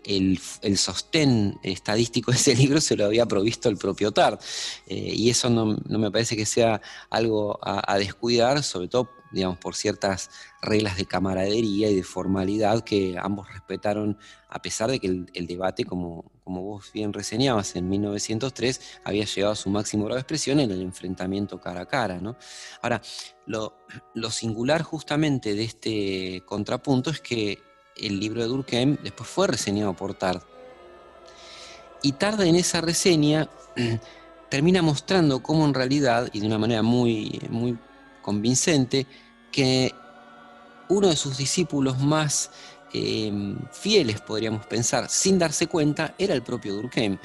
[0.04, 0.38] el,
[0.76, 4.40] sostén estadístico de ese libro se lo había provisto el propio TARD.
[4.86, 10.30] y eso no, me parece que sea algo a descuidar, sobre todo digamos, por ciertas
[10.60, 15.84] reglas de camaradería y de formalidad que ambos respetaron, a pesar de que el, debate,
[15.84, 20.60] como, como, vos bien reseñabas, en 1903 había llegado a su máximo grado de expresión
[20.60, 22.20] en el enfrentamiento cara a cara.
[22.20, 22.36] ¿no?
[22.82, 23.00] Ahora,
[23.46, 27.58] lo, singular justamente de este contrapunto es que
[27.96, 30.42] el libro de Durkheim después fue reseñado por Tard.
[32.02, 33.48] Y Tard en esa reseña
[34.50, 37.78] termina mostrando cómo en realidad, y de una manera muy, muy
[38.20, 39.06] convincente
[39.50, 39.94] que
[40.88, 42.50] uno de sus discípulos más
[42.92, 47.18] em, fieles, podríamos pensar, sin darse cuenta, era el propio Durkheim.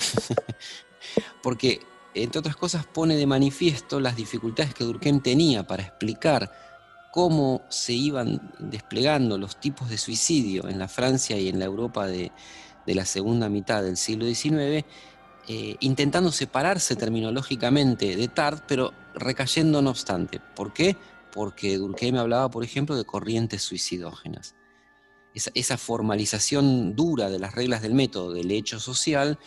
[1.43, 1.81] Porque,
[2.13, 6.51] entre otras cosas, pone de manifiesto las dificultades que Durkheim tenía para explicar
[7.11, 12.07] cómo se iban desplegando los tipos de suicidio en la Francia y en la Europa
[12.07, 12.31] de,
[12.85, 14.85] de la segunda mitad del siglo XIX,
[15.47, 20.39] eh, intentando separarse terminológicamente de Tard, pero recayendo no obstante.
[20.55, 20.95] ¿Por qué?
[21.33, 24.55] Porque Durkheim hablaba, por ejemplo, de corrientes suicidógenas.
[25.33, 29.37] Esa, formalización dura de las reglas del método del hecho social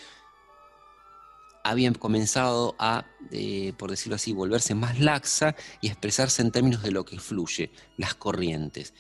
[1.65, 6.91] había comenzado a, eh, por decirlo así, volverse más laxa y expresarse en términos de
[6.91, 8.93] lo que fluye, las corrientes.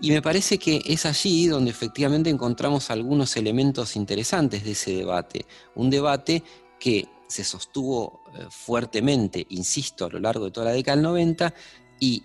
[0.00, 5.44] Y me parece que es allí donde efectivamente encontramos algunos elementos interesantes de ese debate.
[5.74, 6.44] Un debate
[6.78, 11.54] que se sostuvo eh, fuertemente, insisto, a lo largo de toda la década del 90
[12.00, 12.22] y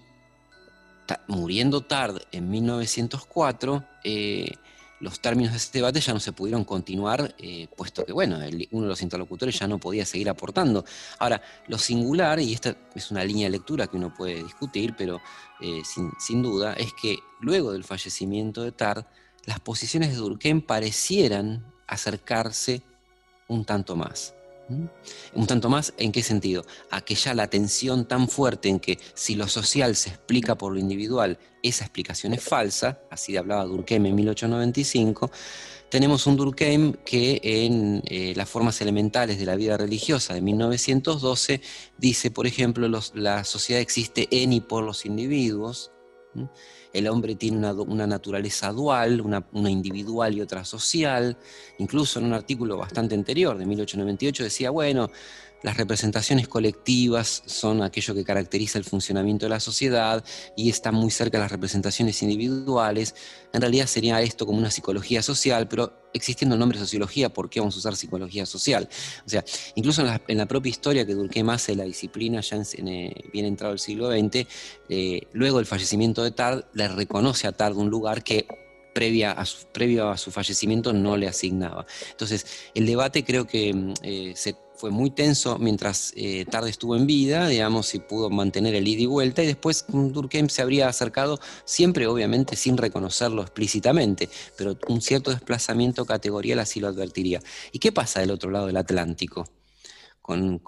[1.28, 3.84] muriendo tarde en 1904,
[5.04, 8.38] los términos de este debate ya no se pudieron continuar, eh, puesto que, bueno,
[8.72, 10.86] uno de los interlocutores ya no podía seguir aportando.
[11.20, 15.20] Ahora, lo singular, y esta es una línea de lectura que uno puede discutir, pero
[15.60, 19.04] eh, sin, duda, es que luego del fallecimiento de Tard,
[19.44, 22.82] las posiciones de Durkheim parecieran acercarse
[23.50, 24.34] un tanto más.
[24.70, 26.66] Un tanto más, ¿en qué sentido?
[26.90, 30.74] A que ya la tensión tan fuerte en que si lo social se explica por
[30.74, 35.32] lo individual, esa explicación es falsa, así hablaba Durkheim en 1895,
[35.90, 41.62] tenemos un Durkheim que en eh, las formas elementales de la vida religiosa de 1912
[41.98, 45.92] dice, por ejemplo, la sociedad existe en y por los individuos,
[46.94, 51.36] el hombre tiene una, naturaleza dual, una, individual y otra social.
[51.80, 55.10] Incluso en un artículo bastante anterior, de 1898, decía, bueno,
[55.64, 60.24] las representaciones colectivas son aquello que caracteriza el funcionamiento de la sociedad
[60.56, 63.16] y está muy cerca de las representaciones individuales.
[63.54, 67.60] En realidad sería esto como una psicología social, pero existiendo el nombre sociología, ¿por qué
[67.60, 68.90] vamos a usar psicología social?
[69.26, 69.44] O sea,
[69.76, 73.74] incluso en la, propia historia que Durkheim hace la disciplina ya en, eh, bien entrado
[73.74, 74.46] el siglo XX,
[74.90, 78.46] eh, luego del fallecimiento de Tard, le reconoce a Tard un lugar que
[78.94, 81.86] previa a su, previo a su fallecimiento no le asignaba.
[82.12, 82.46] Entonces,
[82.76, 87.08] el debate creo que mm, eh, se fue muy tenso mientras eh, Tarde estuvo en
[87.08, 91.40] vida, digamos, y pudo mantener el ida y vuelta, y después Durkheim se habría acercado,
[91.64, 97.40] siempre obviamente sin reconocerlo explícitamente, pero un cierto desplazamiento categorial así lo advertiría.
[97.72, 99.46] ¿Y qué pasa del otro lado del Atlántico
[100.22, 100.60] con,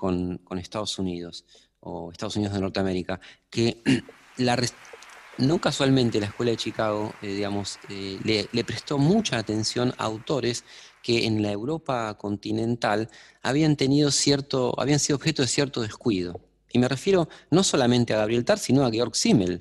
[0.51, 1.43] Estados Unidos,
[1.81, 3.19] o Estados Unidos de Norteamérica?
[3.49, 3.83] Que
[5.39, 10.05] no casualmente la Escuela de Chicago, eh, digamos, eh, le, le, prestó mucha atención a
[10.05, 10.63] autores
[11.05, 13.11] que en la Europa continental
[13.43, 16.41] habían tenido cierto, habían sido objeto de cierto descuido.
[16.73, 19.59] Y me refiero no solamente a Gabriel Tar, sino a Georg Simmel,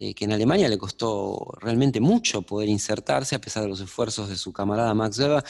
[0.00, 4.28] eh, que en Alemania le costó realmente mucho poder insertarse, a pesar de los esfuerzos
[4.28, 5.44] de su camarada Max Weber,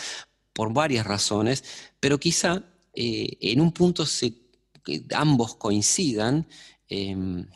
[0.52, 1.64] por varias razones,
[1.98, 4.34] pero quizá eh, en un punto se,
[5.14, 6.46] ambos coincidan,
[6.86, 7.46] em,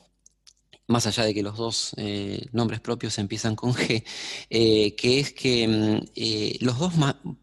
[0.89, 4.05] más allá de que los dos eh, nombres propios empiezan con G,
[4.51, 6.95] eh, que es que mm, eh, los dos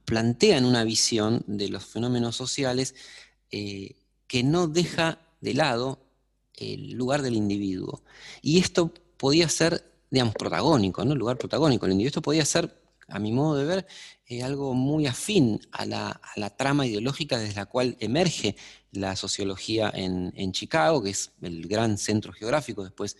[0.03, 2.95] plantean una visión de los fenómenos sociales
[4.27, 6.01] que no deja de lado
[6.55, 8.03] el lugar del individuo.
[8.41, 9.81] Y esto podía ser,
[10.11, 11.13] digamos, protagónico, ¿no?
[11.13, 12.09] El lugar protagónico del individuo.
[12.09, 12.77] Esto podía ser,
[13.07, 13.87] a mi modo de ver,
[14.43, 18.57] algo muy afín a la, trama ideológica desde la cual emerge
[18.95, 23.17] la sociología en, Chicago, que es el gran centro geográfico, después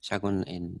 [0.00, 0.78] ya con, en,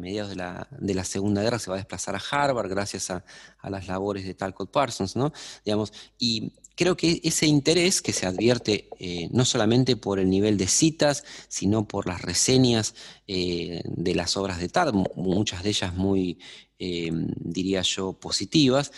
[0.00, 3.24] mediados de la, Segunda Guerra se va a desplazar a Harvard gracias a,
[3.62, 5.32] las labores de Talcott Parsons, ¿no?
[5.64, 10.58] Digamos, y creo que ese interés que se advierte eh, no solamente por el nivel
[10.58, 12.94] de citas, sino por las reseñas
[13.26, 16.38] eh, de las obras de Tard, muchas de ellas muy,
[16.78, 18.92] eh, diría yo, positivas,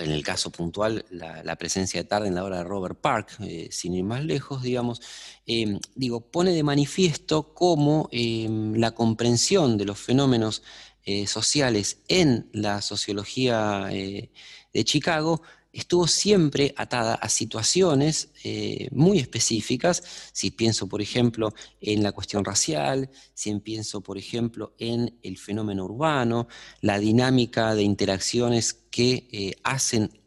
[0.00, 3.68] en el caso puntual, la, presencia de tarde en la obra de Robert Park, eh,
[3.70, 5.00] sin ir más lejos, digamos,
[5.46, 10.62] em, digo, pone de manifiesto cómo em, la comprensión de los fenómenos
[11.04, 14.30] eh, sociales en la sociología eh,
[14.72, 20.02] de Chicago estuvo siempre atada a situaciones eh, muy específicas,
[20.32, 25.84] si pienso, por ejemplo, en la cuestión racial, si pienso, por ejemplo, en el fenómeno
[25.84, 26.48] urbano,
[26.80, 30.20] la dinámica de interacciones que eh, hacen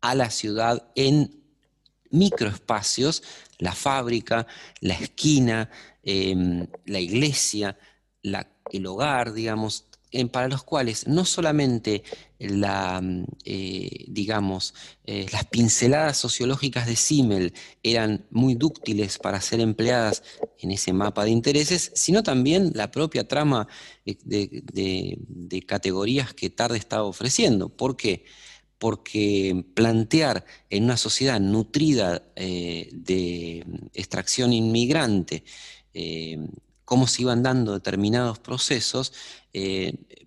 [0.00, 1.40] a la ciudad en
[2.10, 3.22] microespacios,
[3.58, 4.46] la fábrica,
[4.80, 5.70] la esquina,
[6.02, 7.78] em, la iglesia,
[8.22, 9.86] el hogar, digamos,
[10.32, 12.02] para los cuales no solamente
[12.40, 14.06] la, mm, eh,
[15.04, 20.22] eh, las pinceladas sociológicas de Simmel eran muy dúctiles para ser empleadas
[20.58, 23.68] en ese mapa de intereses, sino también la propia trama
[24.06, 27.68] eh, de, categorías que Tarde estaba ofreciendo.
[27.68, 28.24] ¿Por qué?
[28.78, 35.44] Porque plantear en una sociedad nutrida de extracción inmigrante,
[36.90, 39.12] cómo se iban dando determinados procesos,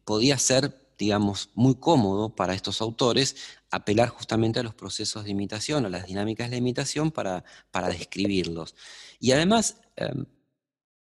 [0.06, 3.36] podía ser digamos, muy cómodo para estos autores
[3.70, 8.74] apelar justamente a los procesos de imitación, a las dinámicas de imitación para, para describirlos.
[9.20, 10.26] Y además, em,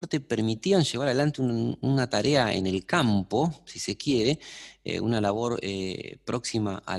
[0.09, 4.39] te permitían llevar adelante una tarea en el campo, si se quiere,
[4.85, 6.99] eh, una labor eh, próxima a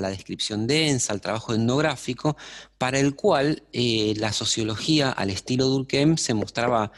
[0.00, 2.36] la descripción densa, al trabajo etnográfico,
[2.76, 6.92] para el cual eh, la sociología al estilo Durkheim se mostraba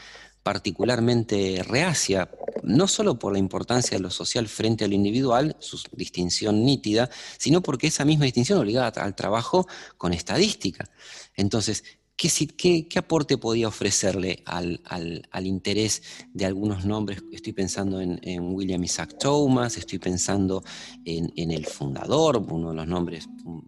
[0.49, 2.27] particularmente reacia,
[2.63, 7.07] no solo por la importancia de lo social frente a lo individual, su distinción nítida,
[7.37, 10.89] sino porque esa misma distinción obligaba al trabajo con estadística.
[11.35, 11.83] Entonces,
[12.17, 16.01] ¿Qué, aporte podía ofrecerle al, interés
[16.33, 17.23] de algunos nombres?
[17.31, 18.19] Estoy pensando en,
[18.51, 20.63] William Isaac Thomas, estoy pensando
[21.05, 23.59] en, el fundador, uno de los nombres, mm,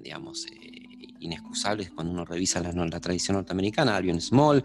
[0.00, 0.46] digamos,
[1.20, 4.62] inexcusables cuando uno revisa la, tradición norteamericana, Albion Small,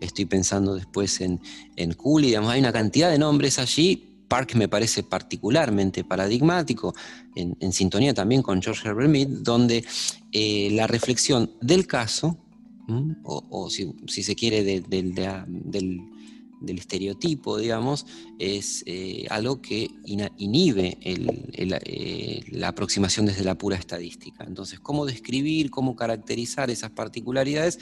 [0.00, 1.40] estoy pensando después en,
[1.76, 6.94] en Cooley, digamos, hay una cantidad de nombres allí Park me parece particularmente paradigmático,
[7.34, 9.84] en, sintonía también con George Herbert Mead, donde
[10.32, 12.38] eh, la reflexión del caso
[13.24, 16.02] o, si, se quiere del,
[16.64, 18.06] estereotipo, digamos,
[18.38, 24.44] es eh, algo que inhibe eh, la aproximación desde la pura estadística.
[24.44, 27.78] Entonces, ¿cómo describir, cómo caracterizar esas particularidades?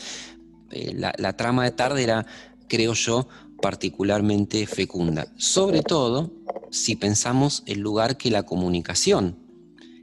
[0.71, 2.27] Eh, la, trama de tarde era,
[2.69, 3.29] creo yo,
[3.63, 6.33] particularmente fecunda, sobre todo
[6.71, 9.39] si pensamos el lugar que la comunicación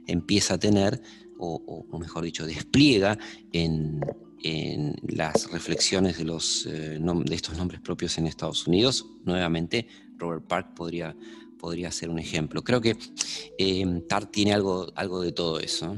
[0.06, 1.02] empieza a tener,
[1.38, 3.18] o mejor dicho, despliega
[3.52, 4.00] en,
[4.42, 9.06] en las reflexiones de, los, eh, de estos nombres propios en Estados Unidos.
[9.24, 9.86] Nuevamente,
[10.18, 11.16] Robert Park podría,
[11.58, 12.62] podría ser un ejemplo.
[12.62, 12.96] Creo que
[13.58, 15.96] eh, Tart tiene algo, algo de todo eso.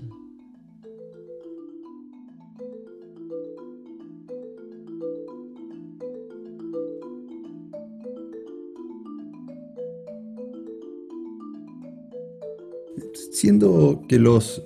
[13.32, 14.62] Siendo que los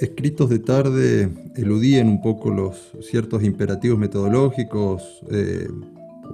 [0.00, 5.68] escritos de tarde eludían un poco los ciertos imperativos metodológicos, eh,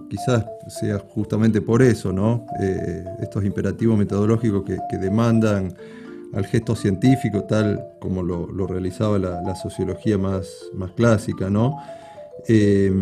[0.09, 2.47] quizás sea justamente por eso, ¿no?
[2.61, 5.75] Eh, estos imperativos metodológicos que, demandan
[6.33, 11.77] al gesto científico, tal como lo, realizaba la, sociología más, más clásica, ¿no?
[12.49, 12.93] Eh,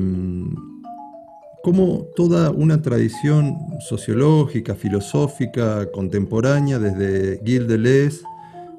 [1.63, 8.25] como toda una tradición sociológica, filosófica, contemporánea, desde Gilles Deleuze,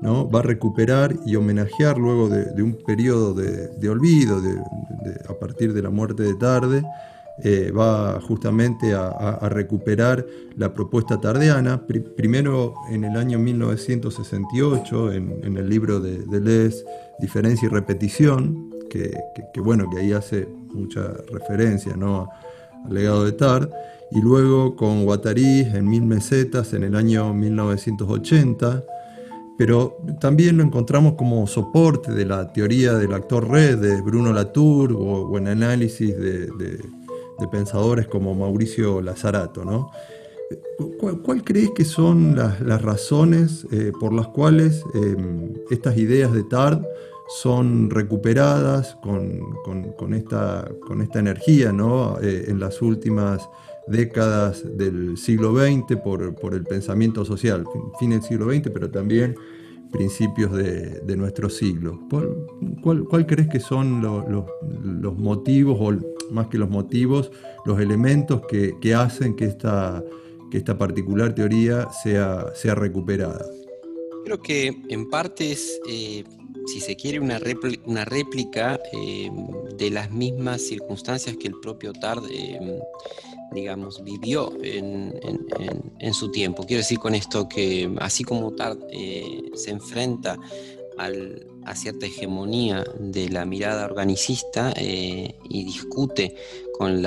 [0.05, 4.41] va a recuperar y homenajear luego de, un periodo de, olvido,
[5.29, 6.83] a partir de la muerte de Tarde,
[7.43, 10.25] eh, va justamente a, recuperar
[10.55, 11.85] la propuesta tardeana,
[12.15, 16.85] primero en el año 1968, en, el libro de Deleuze,
[17.19, 19.11] Diferencia y Repetición, que,
[19.59, 22.29] bueno, que ahí hace mucha referencia ¿no?
[22.85, 23.69] al legado de Tard,
[24.11, 28.83] y luego con Guattari en Mil Mesetas en el año 1980,
[29.57, 34.93] pero también lo encontramos como soporte de la teoría del actor red de Bruno Latour
[34.93, 36.49] o, en análisis de,
[37.51, 39.63] pensadores como Mauricio Lazarato.
[39.63, 39.91] ¿no?
[41.23, 46.81] ¿Cuál, crees que son las, razones eh, por las cuales em, estas ideas de Tard
[47.27, 52.19] son recuperadas con, esta, con esta, energía ¿no?
[52.21, 53.49] Eh, en las últimas
[53.87, 57.65] décadas del siglo XX por, el pensamiento social,
[57.99, 59.35] fin del siglo XX, pero también
[59.91, 61.99] principios de, nuestro siglo.
[62.81, 67.31] ¿Cuál, crees que son los motivos, o más que los motivos,
[67.65, 70.03] los elementos que, hacen que esta,
[70.51, 73.45] que esta particular teoría sea, sea recuperada?
[74.25, 76.23] Creo que en parte es, eh,
[76.65, 79.31] si se quiere, una, réplica, eh,
[79.77, 82.81] de las mismas circunstancias que el propio Tard eh,
[84.03, 86.63] vivió en, su tiempo.
[86.65, 90.37] Quiero decir con esto que así como Tart eh, se enfrenta
[90.97, 96.35] a cierta hegemonía de la mirada organicista y discute
[96.77, 97.03] con,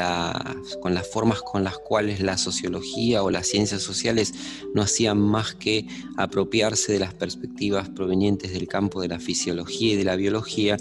[0.81, 4.33] con las formas con las cuales la sociología o las ciencias sociales
[4.75, 9.97] no hacían más que apropiarse de las perspectivas provenientes del campo de la fisiología y
[9.97, 10.77] de la biología,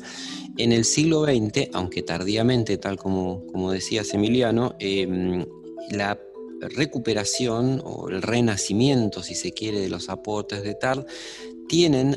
[0.58, 5.46] en el siglo XX, aunque tardíamente, tal como, como decías Emiliano, em,
[5.92, 6.20] la
[6.62, 11.06] recuperación o el renacimiento, si se quiere, de los aportes de Tard
[11.68, 12.16] tienen,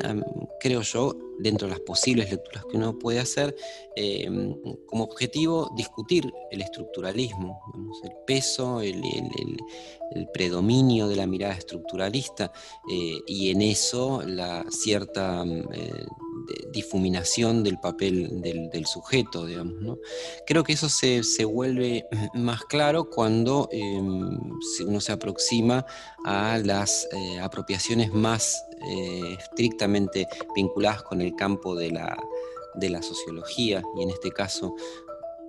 [0.59, 3.55] creo yo, dentro de las posibles lecturas que uno puede hacer,
[3.95, 7.59] em, como objetivo discutir el estructuralismo,
[8.03, 9.01] el peso, el,
[10.33, 12.51] predominio de la mirada estructuralista
[12.91, 16.05] eh, y en eso la cierta, eh,
[16.73, 19.99] difuminación del papel del, sujeto, digamos.
[20.45, 24.37] Creo que eso se, vuelve más claro cuando em,
[24.85, 25.85] uno se aproxima
[26.25, 28.65] a las eh, apropiaciones más
[29.39, 32.17] estrictamente vinculadas con el campo de la,
[32.75, 34.75] de la sociología, y en este caso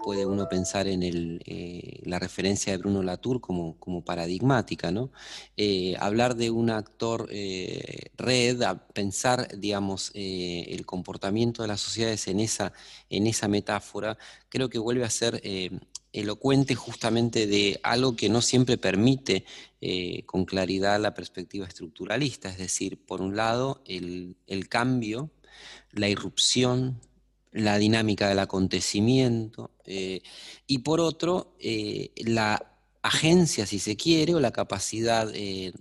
[0.03, 5.11] puede uno pensar en eh, la referencia de Bruno Latour como, como paradigmática, ¿no?
[5.57, 8.61] Eh, hablar de un actor eh, red,
[8.93, 12.73] pensar, digamos, el comportamiento de las sociedades en esa,
[13.09, 14.19] en esa metáfora,
[14.49, 15.41] creo que vuelve a ser
[16.13, 19.45] elocuente justamente de algo que no siempre permite
[20.27, 25.31] con claridad la perspectiva estructuralista, es decir, por un lado, el, el cambio,
[25.93, 27.01] la irrupción,
[27.53, 30.23] la dinámica del acontecimiento, eh,
[30.67, 35.73] y por otro, eh, la agencia, si se quiere, o la capacidad eh,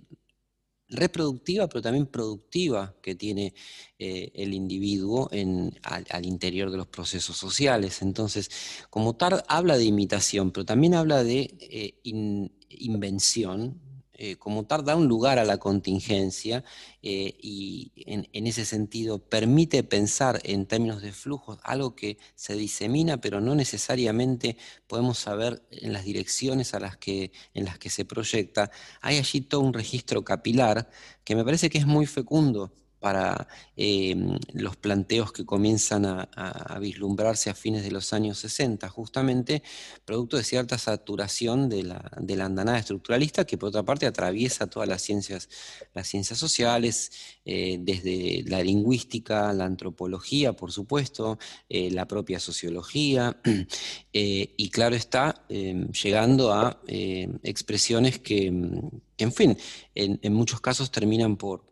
[0.88, 3.54] reproductiva, pero también productiva que tiene
[3.98, 8.02] el individuo en, al, interior de los procesos sociales.
[8.02, 8.50] Entonces,
[8.90, 13.80] como tal, habla de imitación, pero también habla de invención,
[14.24, 16.62] eh, como tal da un lugar a la contingencia
[17.02, 23.20] eh, y en, ese sentido permite pensar en términos de flujos algo que se disemina
[23.20, 24.56] pero no necesariamente
[24.86, 28.70] podemos saber en las direcciones a las que, en las que se proyecta.
[29.00, 30.88] Hay allí todo un registro capilar
[31.24, 32.72] que me parece que es muy fecundo
[33.02, 39.62] para em, los planteos que comienzan a, vislumbrarse a fines de los años 60, justamente
[40.04, 45.02] producto de cierta saturación de la, andanada estructuralista que por otra parte atraviesa todas las
[45.02, 45.48] ciencias,
[45.94, 47.10] las ciencias sociales,
[47.44, 51.38] eh, desde la lingüística, la antropología, por supuesto,
[51.68, 53.36] eh, la propia sociología,
[54.12, 56.80] eh, y claro está, em, llegando a
[57.42, 58.52] expresiones que
[59.18, 59.56] en fin,
[59.94, 61.62] en, muchos casos terminan por,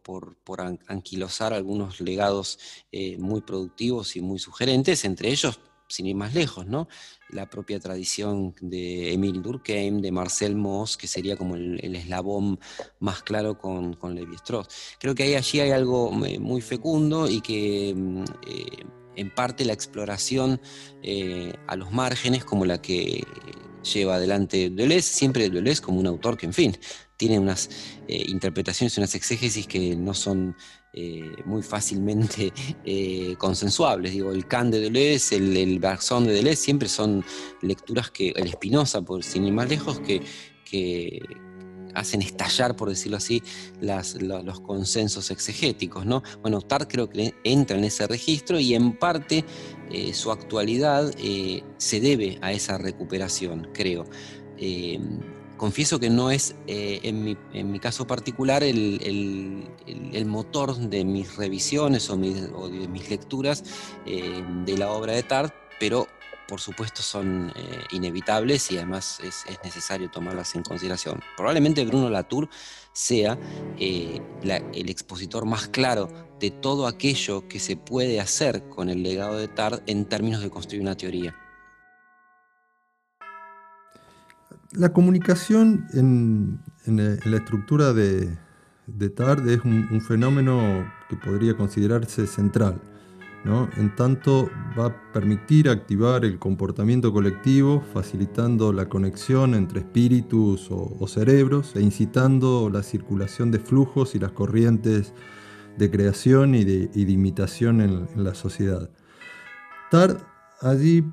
[0.87, 2.59] anquilosar algunos legados
[2.93, 6.89] eh, muy productivos y muy sugerentes, entre ellos, sin ir más lejos, ¿no?
[7.33, 12.59] la propia tradición de Emile Durkheim, de Marcel Mauss, que sería como el, eslabón
[12.99, 14.69] más claro con, Levi-Strauss.
[14.99, 18.85] Creo que allí hay algo eh, muy fecundo y que mm, eh,
[19.17, 20.61] en parte la exploración
[21.67, 23.25] a los márgenes, como la que
[23.83, 26.77] lleva adelante Deleuze, siempre Deleuze como un autor que, en fin,
[27.17, 27.69] tiene unas
[28.09, 30.57] eh, interpretaciones, unas exégesis que no son
[30.93, 32.53] eh, muy fácilmente
[32.85, 34.13] eh, consensuables.
[34.13, 37.25] Digo, el Kant de Deleuze, el, el Bergson de Deleuze, siempre son
[37.63, 40.23] lecturas que, el Spinoza, por sin ir más lejos, que
[41.95, 43.43] hacen estallar, por decirlo así,
[43.81, 46.07] los consensos exegéticos.
[46.07, 46.23] ¿no?
[46.43, 49.45] Bueno, Tart creo que entra en ese registro y en parte
[50.13, 51.13] su actualidad
[51.79, 54.07] se debe a esa recuperación, creo
[55.61, 59.69] confieso que no es, eh, en, mi, caso particular, el,
[60.25, 63.63] motor de mis revisiones o, de mis lecturas
[64.07, 66.09] eh, de la obra de Tart, pero
[66.51, 71.21] por supuesto son eh, inevitables y además es, necesario tomarlas en consideración.
[71.37, 72.49] Probablemente Bruno Latour
[72.93, 73.39] sea
[73.79, 76.09] el expositor más claro
[76.41, 80.51] de todo aquello que se puede hacer con el legado de Tart en términos de
[80.51, 81.37] construir una teoría.
[84.73, 88.37] La comunicación en, la estructura de
[89.11, 92.81] TARD es un, fenómeno que podría considerarse central.
[93.45, 101.07] En tanto va a permitir activar el comportamiento colectivo, facilitando la conexión entre espíritus o,
[101.09, 105.15] cerebros e incitando la circulación de flujos y las corrientes
[105.79, 108.91] de creación y de, imitación en, en la sociedad.
[109.91, 110.19] TARD
[110.61, 111.05] allí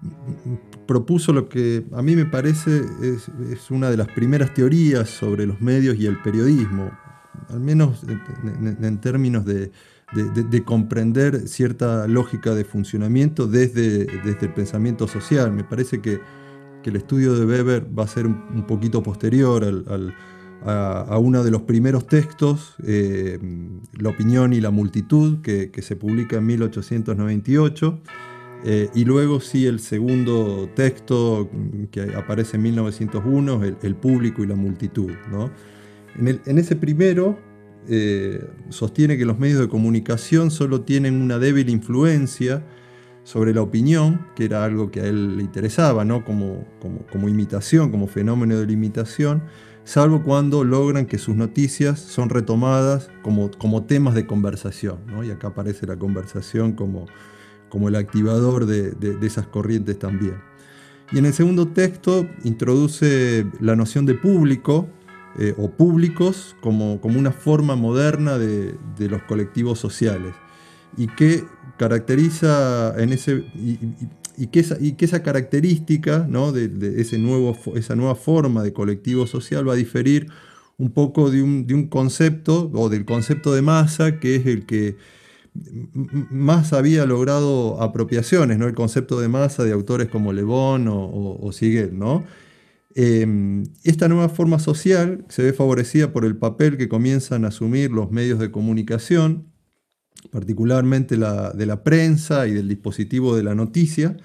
[0.86, 5.61] propuso lo que a mí me parece es, una de las primeras teorías sobre los
[5.61, 6.91] medios y el periodismo,
[7.49, 9.71] al menos en, términos de,
[10.66, 15.51] comprender cierta lógica de funcionamiento desde, desde, el pensamiento social.
[15.51, 16.20] Me parece que,
[16.84, 19.84] el estudio de Weber va a ser un, poquito posterior
[20.66, 23.38] a, uno de los primeros textos, eh,
[23.91, 28.01] La opinión y la multitud, que, que se publica en 1898
[28.64, 31.49] eh, y luego sí el segundo texto
[31.91, 35.12] que aparece en 1901, el, público y la multitud.
[36.18, 37.38] En, ese primero
[37.88, 42.63] eh, sostiene que los medios de comunicación solo tienen una débil influencia
[43.23, 46.23] sobre la opinión, que era algo que a él le interesaba, ¿no?
[46.23, 46.65] como,
[47.11, 49.43] como, imitación, como fenómeno de la imitación,
[49.83, 54.99] salvo cuando logran que sus noticias son retomadas como, como temas de conversación.
[55.25, 57.07] Y acá aparece la conversación como
[57.69, 60.41] como el activador de, esas corrientes también.
[61.11, 64.88] Y en el segundo texto introduce la noción de público
[65.38, 70.33] eh, o públicos como, como, una forma moderna de, los colectivos sociales
[70.97, 71.43] y que
[71.77, 73.45] caracteriza en ese.
[74.39, 76.51] Y, que, esa, y que esa característica ¿no?
[76.51, 80.27] de, ese nuevo, esa nueva forma de colectivo social va a diferir
[80.77, 84.67] un poco de un, de un concepto o del concepto de masa que es el
[84.67, 84.95] que
[86.29, 88.67] más había logrado apropiaciones, ¿no?
[88.67, 91.51] El concepto de masa de autores como Le Bon o, o,
[91.91, 92.23] ¿no?
[92.99, 97.91] Em, esta nueva forma social se ve favorecida por el papel que comienzan a asumir
[97.91, 99.51] los medios de comunicación,
[100.31, 104.17] particularmente la, de la prensa y del dispositivo de la noticia,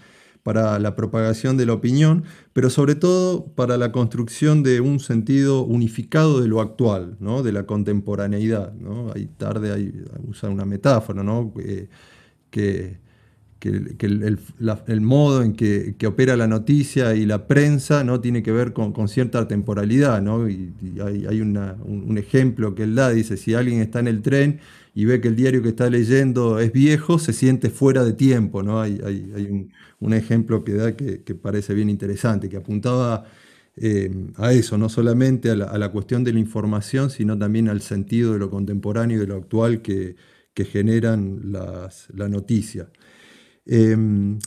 [0.43, 5.65] para la propagación de la opinión, pero sobre todo para la construcción de un sentido
[5.65, 7.43] unificado de lo actual, ¿no?
[7.43, 8.73] de la contemporaneidad.
[8.73, 9.13] ¿no?
[9.15, 9.93] Ahí tarde hay,
[10.27, 11.53] usar una metáfora, ¿no?
[11.59, 11.91] Eh,
[12.49, 13.01] que
[13.63, 18.21] que, el, modo en que, opera la noticia y la prensa ¿no?
[18.21, 20.21] tiene que ver con, cierta temporalidad.
[20.21, 20.49] ¿no?
[20.49, 24.59] Y, hay, un, ejemplo que él da, dice, si alguien está en el tren
[24.95, 28.65] y ve que el diario que está leyendo es viejo, se siente fuera de tiempo.
[28.65, 28.81] ¿no?
[28.81, 28.99] Hay,
[30.01, 33.27] un, ejemplo que da que, parece bien interesante, que apuntaba
[33.77, 38.33] eh, a eso, no solamente a la, cuestión de la información, sino también al sentido
[38.33, 40.17] de lo contemporáneo y de lo actual que,
[40.55, 42.89] generan las, la noticia.
[43.67, 44.39] Em,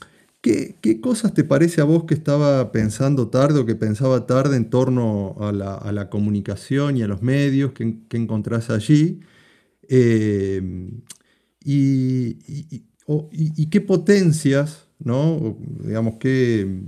[0.41, 4.69] ¿qué, cosas te parece a vos que estaba pensando tarde o que pensaba tarde en
[4.69, 9.21] torno a la, comunicación y a los medios que, encontrás allí?
[9.87, 11.01] Em,
[11.63, 12.35] y,
[13.69, 15.57] qué potencias, ¿no?
[15.83, 16.81] digamos, qué,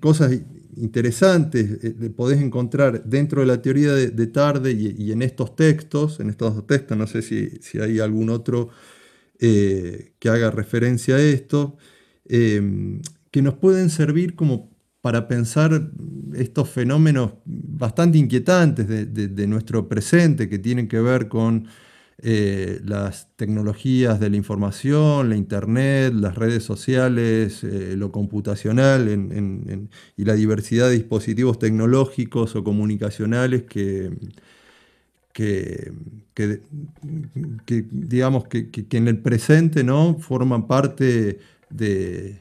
[0.00, 0.32] cosas
[0.76, 6.30] interesantes eh, podés encontrar dentro de la teoría de, tarde y, en estos textos, en
[6.30, 8.70] estos textos, no sé si, si hay algún otro
[9.40, 11.76] eh, que haga referencia a esto,
[12.28, 14.70] em, que nos pueden servir como
[15.00, 15.90] para pensar
[16.34, 21.68] estos fenómenos bastante inquietantes de, nuestro presente, que tienen que ver con
[22.18, 29.08] eh, las tecnologías de la información, la Internet, las redes sociales, eh, lo computacional
[30.16, 34.10] y la diversidad de dispositivos tecnológicos o comunicacionales que,
[35.32, 35.92] que,
[37.90, 40.18] digamos que, en el presente ¿no?
[40.18, 41.38] forman parte
[41.70, 42.40] de,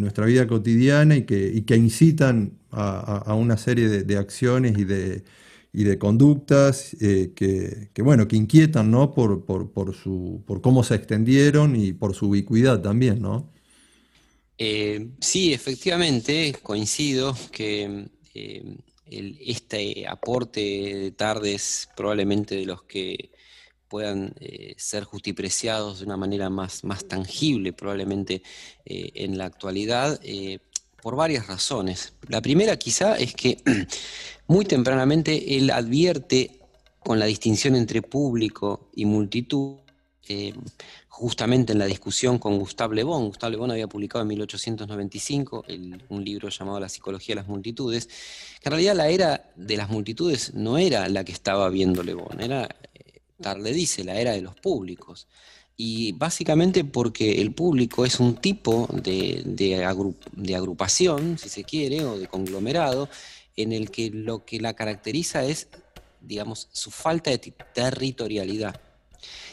[0.00, 5.24] nuestra vida cotidiana y que, que incitan a, una serie de, acciones y de,
[5.72, 9.12] y de conductas eh, que, bueno, que inquietan ¿no?
[9.12, 13.20] por, por, su, por cómo se extendieron y por su ubicuidad también.
[13.20, 13.50] ¿no?
[14.58, 18.76] Eh, sí, efectivamente, coincido que eh,
[19.10, 23.30] este aporte de tardes probablemente de los que
[23.88, 28.42] puedan eh, ser justipreciados de una manera más, más tangible probablemente
[28.84, 30.60] eh, en la actualidad, eh,
[31.02, 32.12] por varias razones.
[32.28, 33.60] La primera quizá es que
[34.46, 36.60] muy tempranamente él advierte
[37.00, 39.78] con la distinción entre público y multitud,
[41.20, 43.26] justamente en la discusión con Gustave Le Bon.
[43.26, 45.66] Gustave Le Bon había publicado en 1895
[46.08, 49.90] un libro llamado La psicología de las multitudes, que en realidad la era de las
[49.90, 52.64] multitudes no era la que estaba viendo Le Bon, era,
[52.94, 55.28] eh, Tarle dice, la era de los públicos.
[55.76, 62.18] Y básicamente porque el público es un tipo de, de agrupación, si se quiere, o
[62.18, 63.10] de conglomerado,
[63.56, 65.68] en el que lo que la caracteriza es,
[66.22, 67.38] digamos, su falta de
[67.74, 68.80] territorialidad.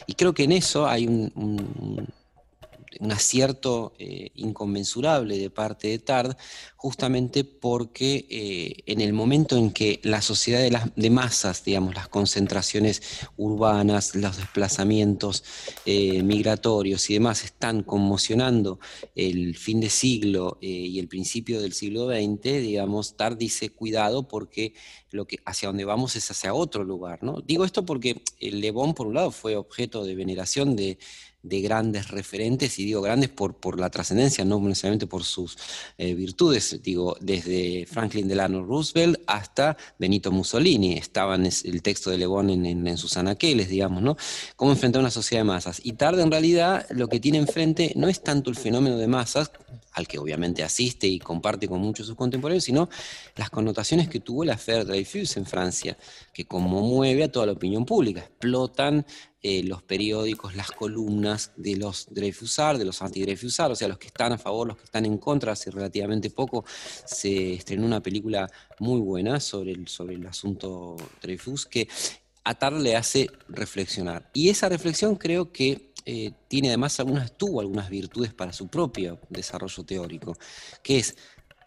[0.06, 2.08] Y creo que en eso hay un,
[3.10, 6.36] acierto eh, inconmensurable de parte de Tard,
[6.76, 11.94] justamente porque eh, en el momento en que la sociedad de, las, de masas, digamos,
[11.94, 13.02] las concentraciones
[13.36, 15.44] urbanas, los desplazamientos
[15.86, 18.78] eh, migratorios y demás están conmocionando
[19.14, 24.74] el fin de siglo y el principio del siglo XX, digamos, Tard dice cuidado porque
[25.10, 27.22] lo que, hacia donde vamos es hacia otro lugar.
[27.22, 27.40] ¿no?
[27.40, 30.98] Digo esto porque el Le Bon, por un lado, fue objeto de veneración de
[31.48, 35.56] de grandes referentes, y digo grandes por, por la trascendencia, no necesariamente por sus
[35.96, 42.26] eh, virtudes, digo, desde Franklin Delano Roosevelt hasta Benito Mussolini, estaban el texto de Le
[42.26, 44.16] Bon en, en, sus anaqueles, digamos, ¿no?
[44.56, 45.80] Cómo enfrentar una sociedad de masas.
[45.82, 49.50] Y tarde en realidad lo que tiene enfrente no es tanto el fenómeno de masas,
[49.98, 52.88] al que obviamente asiste y comparte con muchos de sus contemporáneos, sino
[53.36, 55.98] las connotaciones que tuvo la affaire Dreyfus en Francia,
[56.32, 58.20] que conmueve a toda la opinión pública.
[58.20, 59.04] Explotan
[59.42, 64.06] eh, los periódicos, las columnas de los Dreyfusar, de los anti-Dreyfusar, o sea, los que
[64.06, 65.52] están a favor, los que están en contra.
[65.52, 66.64] Hace relativamente poco
[67.04, 71.88] se estrenó una película muy buena sobre el, sobre el asunto Dreyfus que
[72.44, 74.30] a le hace reflexionar.
[74.32, 79.20] Y esa reflexión creo que eh, tiene además algunas, tuvo algunas virtudes para su propio
[79.28, 80.38] desarrollo teórico,
[80.82, 81.14] que es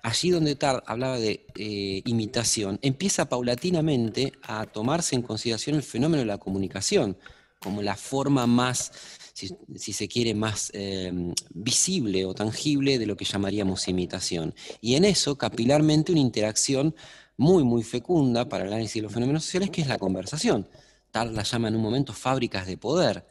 [0.02, 6.22] allí donde Tar hablaba de eh, imitación, empieza paulatinamente a tomarse en consideración el fenómeno
[6.22, 7.18] de la comunicación.
[7.60, 8.92] como la forma más,
[9.36, 14.56] si, se quiere, más em, visible o tangible de lo que llamaríamos imitación.
[14.82, 16.96] Y en eso, capilarmente, una interacción
[17.38, 20.68] muy, muy fecunda para el análisis de los fenómenos sociales, que es la conversación.
[21.12, 23.24] Tal la llama en un momento fábricas de poder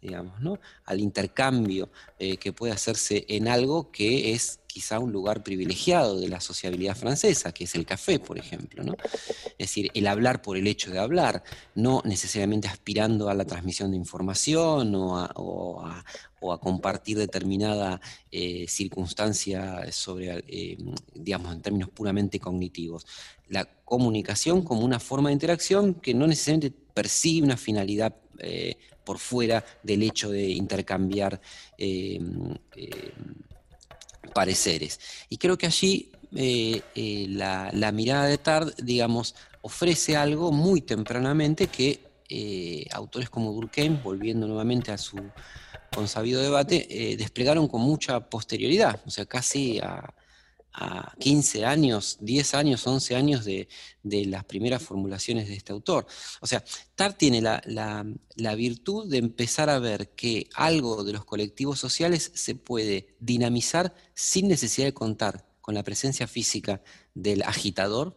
[0.00, 0.58] digamos, ¿no?
[0.84, 6.28] al intercambio eh, que puede hacerse en algo que es quizá un lugar privilegiado de
[6.28, 8.84] la sociabilidad francesa, que es el café, por ejemplo.
[8.84, 8.94] ¿no?
[9.58, 11.42] Es decir, el hablar por el hecho de hablar,
[11.74, 16.04] no necesariamente aspirando a la transmisión de información o a,
[16.60, 20.78] compartir determinada eh, circunstancia sobre, eh,
[21.12, 23.04] digamos, en términos puramente cognitivos.
[23.48, 28.14] La comunicación como una forma de interacción que no necesariamente persigue una finalidad
[29.08, 31.40] por fuera del hecho de intercambiar
[31.78, 32.20] eh,
[32.76, 33.12] eh,
[34.34, 35.00] pareceres.
[35.30, 36.82] Y creo que allí eh,
[37.30, 42.06] la, mirada de Tard, digamos, ofrece algo muy tempranamente que
[42.92, 45.16] autores como Durkheim, volviendo nuevamente a su
[45.90, 50.12] consabido debate, desplegaron con mucha posterioridad, o sea, casi a,
[50.80, 53.68] a 15 años, 10 años, 11 años de,
[54.04, 56.06] las primeras formulaciones de este autor.
[56.40, 56.64] O sea,
[56.94, 62.54] Tar tiene la, virtud de empezar a ver que algo de los colectivos sociales se
[62.54, 66.80] puede dinamizar sin necesidad de contar con la presencia física
[67.12, 68.16] del agitador,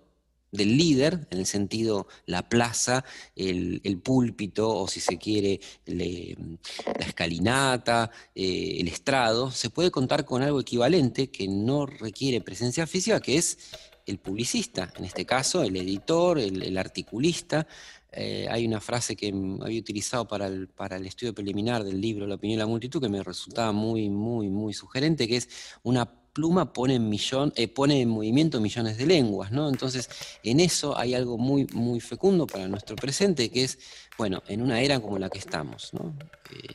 [0.51, 8.11] del líder, en el sentido la plaza, el, púlpito, o si se quiere, la escalinata,
[8.35, 13.37] eh, el estrado, se puede contar con algo equivalente que no requiere presencia física, que
[13.37, 13.57] es
[14.05, 17.67] el publicista, en este caso el editor, el, articulista.
[18.11, 22.27] Eh, hay una frase que había utilizado para el, para el estudio preliminar del libro
[22.27, 25.49] La opinión de la multitud que me resultaba muy, muy, muy sugerente, que es
[25.83, 29.69] una pluma pone en, millón, eh, pone en movimiento millones de lenguas, ¿no?
[29.69, 30.09] Entonces,
[30.43, 33.79] en eso hay algo muy, muy fecundo para nuestro presente, que es,
[34.17, 36.15] bueno, en una era como la que estamos, ¿no?
[36.51, 36.73] Eh,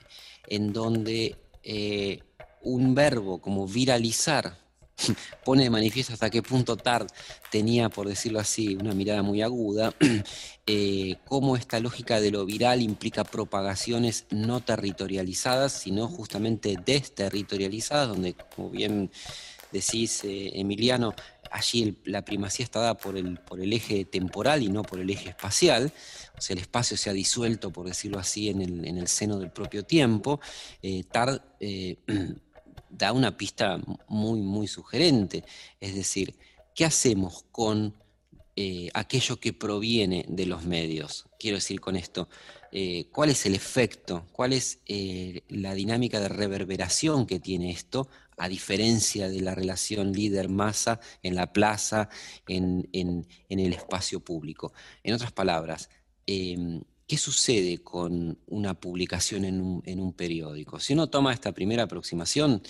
[0.48, 2.20] en donde eh,
[2.62, 4.65] un verbo como viralizar
[5.44, 7.07] pone de manifiesto hasta qué punto Tard
[7.51, 9.92] tenía, por decirlo así, una mirada muy aguda,
[11.26, 18.70] cómo esta lógica de lo viral implica propagaciones no territorializadas, sino justamente desterritorializadas, donde, como
[18.70, 19.11] bien
[19.72, 21.14] decís, eh, Emiliano,
[21.51, 25.11] allí la primacía está dada por el, por el eje temporal y no por el
[25.11, 25.92] eje espacial,
[26.36, 29.84] o sea, el espacio se ha disuelto, por decirlo así, en el, seno del propio
[29.84, 30.40] tiempo.
[30.82, 31.97] Eh, Tard eh,
[32.97, 35.44] da una pista muy, muy sugerente,
[35.80, 36.34] es decir,
[36.74, 37.94] ¿qué hacemos con
[38.94, 41.26] aquello que proviene de los medios?
[41.38, 42.28] Quiero decir con esto,
[43.12, 44.26] ¿cuál es el efecto?
[44.32, 44.78] ¿Cuál es
[45.49, 51.53] la dinámica de reverberación que tiene esto a diferencia de la relación líder-masa en la
[51.53, 52.09] plaza,
[52.47, 52.88] en,
[53.49, 54.72] el espacio público.
[55.03, 55.88] En otras palabras,
[56.26, 60.80] em, ¿qué sucede con una publicación en un, periódico?
[60.80, 62.62] Si uno toma esta primera aproximación,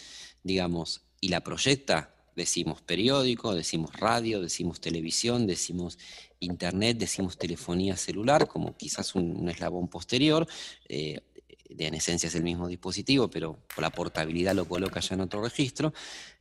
[0.42, 5.98] digamos, y la proyecta, decimos periódico, decimos radio, decimos televisión, decimos
[6.38, 10.46] internet, decimos telefonía celular, como quizás un, eslabón posterior,
[10.88, 11.20] eh,
[11.68, 15.42] en esencia es el mismo dispositivo, pero por la portabilidad lo coloca ya en otro
[15.42, 15.92] registro,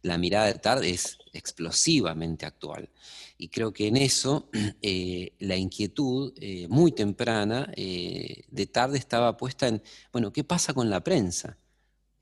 [0.02, 2.90] la mirada de TARD es explosivamente actual.
[3.38, 4.50] Y creo que en eso
[4.82, 10.74] eh, la inquietud eh, muy temprana eh, de TARD estaba puesta en, bueno, ¿qué pasa
[10.74, 11.58] con la prensa?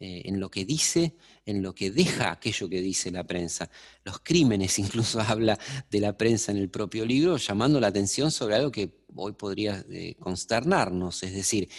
[0.06, 3.70] en lo que dice, en lo que deja aquello que dice la prensa.
[4.04, 5.58] Los crímenes incluso habla
[5.90, 9.82] de la prensa en el propio libro, llamando la atención sobre algo que hoy podría
[10.20, 11.70] consternarnos, es decir,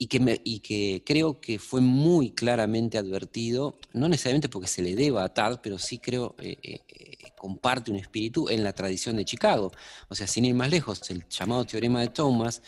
[0.00, 4.94] y que, y que creo que fue muy claramente advertido, no necesariamente porque se le
[4.94, 9.16] deba a Tard, pero sí creo eh, eh, eh, comparte un espíritu en la tradición
[9.16, 9.72] de Chicago.
[10.08, 12.62] O sea, sin ir más lejos, el llamado teorema de Thomas,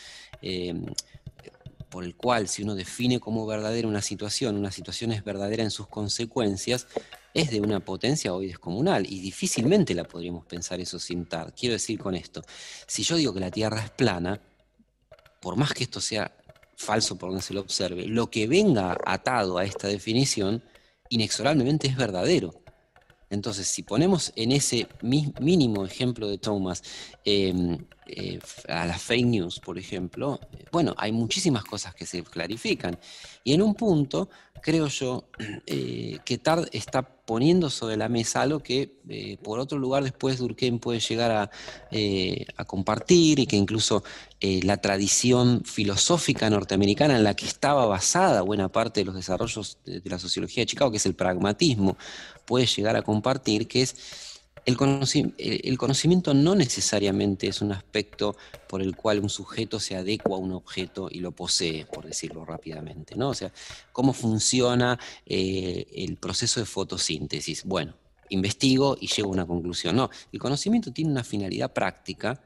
[1.89, 5.71] por el cual si uno define como verdadera una situación, una situación es verdadera en
[5.71, 6.87] sus consecuencias,
[7.33, 11.53] es de una potencia hoy descomunal y difícilmente la podríamos pensar eso sin Tard.
[11.53, 12.41] Quiero decir con esto,
[12.87, 14.41] si yo digo que la Tierra es plana,
[15.41, 16.31] por más que esto sea
[16.81, 20.63] falso por donde se lo observe, lo que venga atado a esta definición
[21.09, 22.61] inexorablemente es verdadero.
[23.29, 26.83] Entonces, si ponemos en ese mínimo ejemplo de Thomas
[27.23, 27.77] em,
[28.07, 30.39] eh, a las fake news, por ejemplo,
[30.71, 32.97] bueno, hay muchísimas cosas que se clarifican.
[33.43, 34.29] Y en un punto,
[34.61, 35.29] creo yo,
[35.67, 40.39] eh, que Tard está poniendo sobre la mesa algo que, eh, por otro lugar, después
[40.39, 41.51] Durkheim puede llegar a,
[42.57, 44.03] a compartir y que incluso
[44.41, 50.01] la tradición filosófica norteamericana en la que estaba basada buena parte de los desarrollos de,
[50.01, 51.95] de la sociología de Chicago, que es el pragmatismo,
[52.45, 54.30] puede llegar a compartir, que es
[54.65, 58.35] el, conocimiento no necesariamente es un aspecto
[58.67, 62.45] por el cual un sujeto se adecua a un objeto y lo posee, por decirlo
[62.45, 63.29] rápidamente, ¿no?
[63.29, 63.51] O sea,
[63.91, 67.63] cómo funciona eh, el proceso de fotosíntesis.
[67.65, 67.95] Bueno,
[68.29, 69.95] investigo y llego a una conclusión.
[69.95, 72.41] No, el conocimiento tiene una finalidad práctica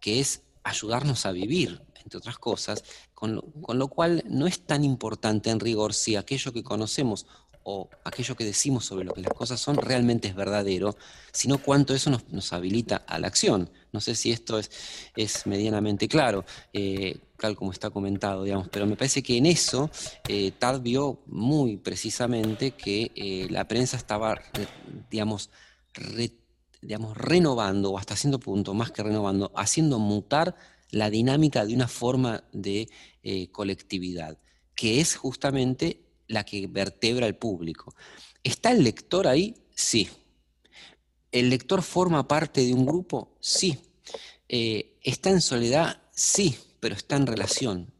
[0.00, 2.84] que es ayudarnos a vivir, entre otras cosas,
[3.14, 7.26] con lo, cual no es tan importante en rigor si aquello que conocemos
[7.64, 10.96] o aquello que decimos sobre lo que las cosas son realmente es verdadero,
[11.32, 13.70] sino cuánto eso nos, habilita a la acción.
[13.92, 18.96] No sé si esto es, medianamente claro, eh, tal como está comentado, digamos, pero me
[18.96, 19.90] parece que en eso
[20.28, 24.40] eh, Tard vio muy precisamente que eh, la prensa estaba,
[25.10, 25.50] digamos,
[26.80, 30.56] digamos, renovando, o hasta cierto punto, más que renovando, haciendo mutar
[30.92, 32.88] la dinámica de una forma de
[33.22, 34.38] eh, colectividad,
[34.74, 36.00] que es justamente
[36.32, 37.94] la que vertebra el público.
[38.42, 39.54] ¿Está el lector ahí?
[39.74, 40.08] Sí.
[41.30, 43.36] ¿El lector forma parte de un grupo?
[43.40, 43.78] Sí.
[44.48, 46.02] Eh, ¿Está en soledad?
[46.12, 47.92] Sí, pero está en relación.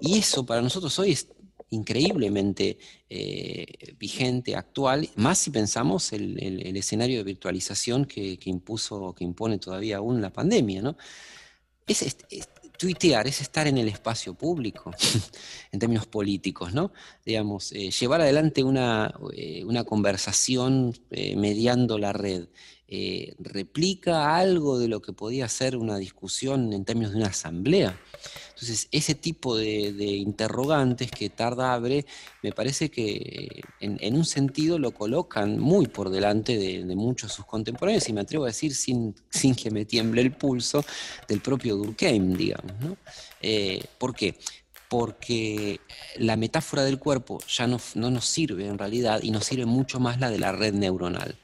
[0.00, 1.28] Y eso para nosotros hoy es
[1.70, 2.78] increíblemente
[3.10, 9.24] eh, vigente, actual, más si pensamos el, el, escenario de virtualización que, que, impuso, que
[9.24, 10.96] impone todavía aún la pandemia, ¿no?
[11.88, 12.16] es,
[12.78, 14.92] tuitear, es estar en el espacio público,
[15.72, 16.92] en términos políticos, ¿no?
[17.26, 22.46] Digamos, eh, llevar adelante una, eh, conversación eh, mediando la red.
[23.38, 27.98] replica algo de lo que podía ser una discusión en términos de una asamblea.
[28.60, 32.04] Entonces, ese tipo de, interrogantes que Tarda abre,
[32.42, 37.44] me parece que en, un sentido lo colocan muy por delante de, muchos de sus
[37.44, 40.84] contemporáneos, y me atrevo a decir sin, sin que me tiemble el pulso,
[41.28, 42.72] del propio Durkheim, digamos.
[42.80, 42.96] ¿no?
[43.40, 44.34] Eh, ¿Por qué?
[44.88, 45.80] porque
[46.16, 50.00] la metáfora del cuerpo ya no, no, nos sirve en realidad y nos sirve mucho
[50.00, 51.36] más la de la red neuronal.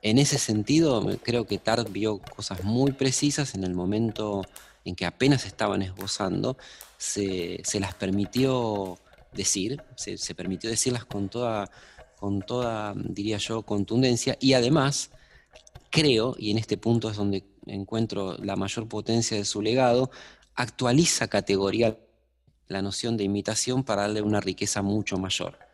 [0.00, 4.46] En ese sentido, creo que Tard vio cosas muy precisas en el momento
[4.86, 6.56] en que apenas estaban esbozando,
[6.96, 8.98] se, las permitió
[9.32, 11.68] decir, se, permitió decirlas con toda,
[12.16, 15.10] con toda, diría yo, contundencia y además
[15.90, 20.10] creo, y en este punto es donde encuentro la mayor potencia de su legado,
[20.54, 21.98] actualiza categorial
[22.68, 25.65] la noción de imitación para darle una riqueza mucho mayor.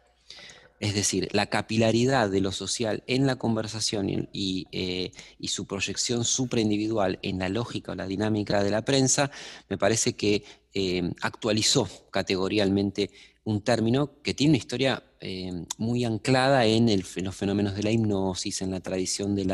[0.83, 5.13] Es decir, la capilaridad de lo social en la conversación y, eh,
[5.47, 9.31] su proyección supraindividual en la lógica o la dinámica de la prensa,
[9.69, 10.43] me parece que
[10.75, 13.11] eh, actualizó categorialmente
[13.45, 18.61] un término que tiene una historia eh, muy anclada en, los fenómenos de la hipnosis,
[18.63, 19.45] en la tradición de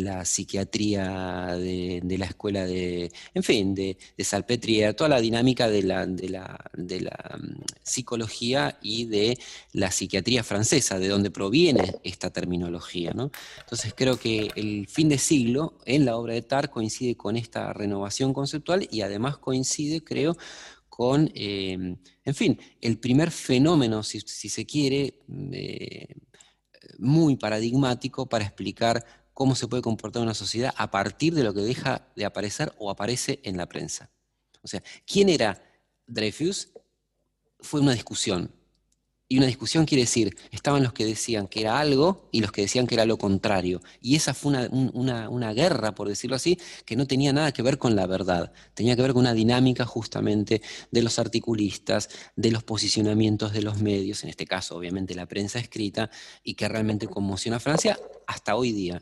[0.00, 5.82] la, psiquiatría, de, la escuela de, en fin, de, de Salpetriere, toda la dinámica de
[5.82, 9.38] la mm, psicología y de
[9.72, 13.12] la psiquiatría francesa, de donde proviene esta terminología.
[13.14, 13.30] ¿no?
[13.60, 17.72] Entonces creo que el fin de siglo en la obra de Tar coincide con esta
[17.72, 20.36] renovación conceptual y además coincide, creo,
[20.92, 25.20] con, em, en fin, el primer fenómeno, si, se quiere,
[25.52, 26.14] eh,
[26.98, 31.62] muy paradigmático para explicar cómo se puede comportar una sociedad a partir de lo que
[31.62, 34.10] deja de aparecer o aparece en la prensa.
[34.60, 35.64] O sea, ¿quién era
[36.06, 36.72] Dreyfus?
[37.60, 38.52] Fue una discusión.
[39.32, 42.60] Y una discusión quiere decir, estaban los que decían que era algo y los que
[42.60, 43.80] decían que era lo contrario.
[44.02, 47.96] Y esa fue una, guerra, por decirlo así, que no tenía nada que ver con
[47.96, 48.52] la verdad.
[48.74, 50.60] Tenía que ver con una dinámica justamente
[50.90, 55.58] de los articulistas, de los posicionamientos de los medios, en este caso obviamente la prensa
[55.58, 56.10] escrita,
[56.44, 59.00] y que realmente conmociona a Francia hasta hoy día.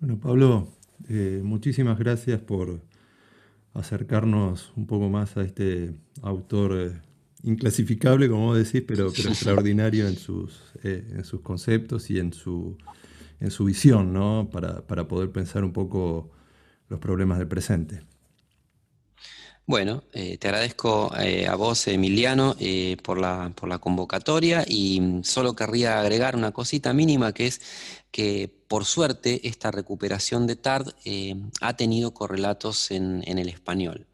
[0.00, 0.72] Bueno, Pablo,
[1.08, 2.82] eh, muchísimas gracias por
[3.74, 6.76] acercarnos un poco más a este autor.
[6.80, 7.07] Eh,
[7.42, 12.32] inclasificable, como vos decís, pero, pero extraordinario en sus, eh, en sus conceptos y en
[12.32, 12.76] su,
[13.40, 14.48] en su visión, ¿no?
[14.50, 16.30] Para, poder pensar un poco
[16.88, 18.02] los problemas del presente.
[19.66, 22.56] Bueno, eh, te agradezco eh, a vos, Emiliano,
[23.02, 27.60] por, la, por la convocatoria y solo querría agregar una cosita mínima que es
[28.10, 30.94] que por suerte esta recuperación de TARD
[31.60, 34.07] ha tenido correlatos en, en el español.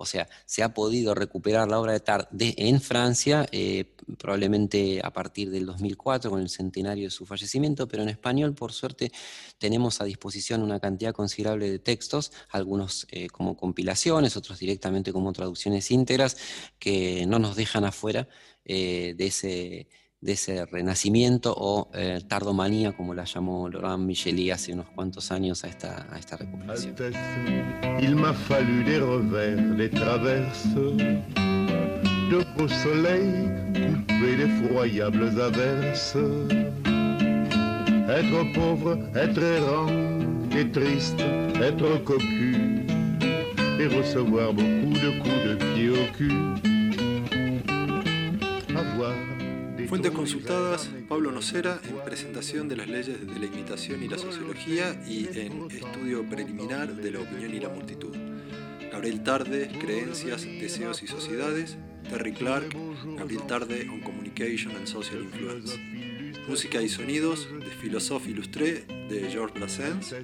[0.00, 3.84] O sea, se ha podido recuperar la obra de Tard en Francia, eh,
[4.16, 8.72] probablemente a partir del 2004, con el centenario de su fallecimiento, pero en español, por
[8.72, 9.12] suerte,
[9.58, 15.34] tenemos a disposición una cantidad considerable de textos, algunos eh, como compilaciones, otros directamente como
[15.34, 16.38] traducciones íntegras,
[16.78, 18.26] que no nos dejan afuera
[18.64, 19.88] eh, de ese
[20.20, 25.64] de ese renacimiento o eh, tardomanía, como la llamó Laurent Micheli hace unos cuantos años
[25.64, 26.94] a esta, a esta recuperación.
[28.00, 36.16] Il m'a fallu des revers, des traverses, de beaux soleils coupés d'effroyables averses.
[38.10, 39.86] être pauvre, être errant
[40.56, 41.20] et triste,
[41.62, 42.84] être cocu
[43.78, 46.79] et recevoir beaucoup de coups de pied au cul.
[49.90, 55.02] Fuentes consultadas, Pablo Nocera en presentación de las leyes de la imitación y la sociología
[55.04, 58.16] y en estudio preliminar de la opinión y la multitud.
[58.92, 61.76] Gabriel Tarde, Creencias, Deseos y Sociedades,
[62.08, 62.68] Terry Clark,
[63.18, 65.76] Gabriel Tarde on Communication and Social Influence.
[66.46, 70.14] Música y sonidos de Philosophe Illustré de Georges Brassens,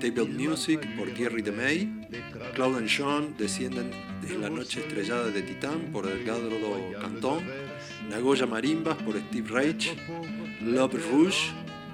[0.00, 2.08] Table Music por Thierry DeMay,
[2.54, 3.92] Claude and Sean descienden
[4.28, 6.50] en la noche estrellada de Titán por Delgado
[7.00, 7.44] Cantón,
[8.10, 9.94] Nagoya Marimbas por Steve Reich,
[10.62, 11.52] Love Rouge,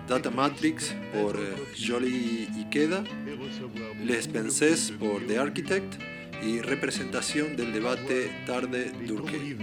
[0.08, 3.04] Data Matrix por eh, Jolie Ikeda,
[4.04, 5.94] Les Pensées por The Architect
[6.42, 9.58] y representación del debate tarde Durkheim.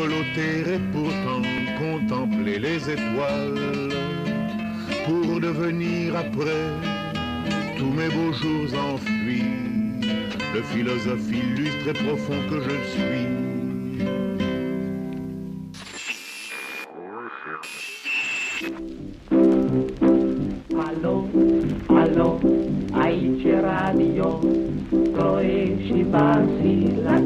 [0.00, 1.42] Grelotter et pourtant
[1.78, 3.90] contempler les étoiles
[5.04, 6.70] pour devenir après
[7.76, 9.69] tous mes beaux jours enfuis
[10.54, 13.26] le philosophe illustre et profond que je suis.
[20.88, 21.28] Allo,
[21.88, 22.38] allo,
[22.92, 24.40] aici radio,
[25.12, 26.74] croiești și basi
[27.04, 27.18] la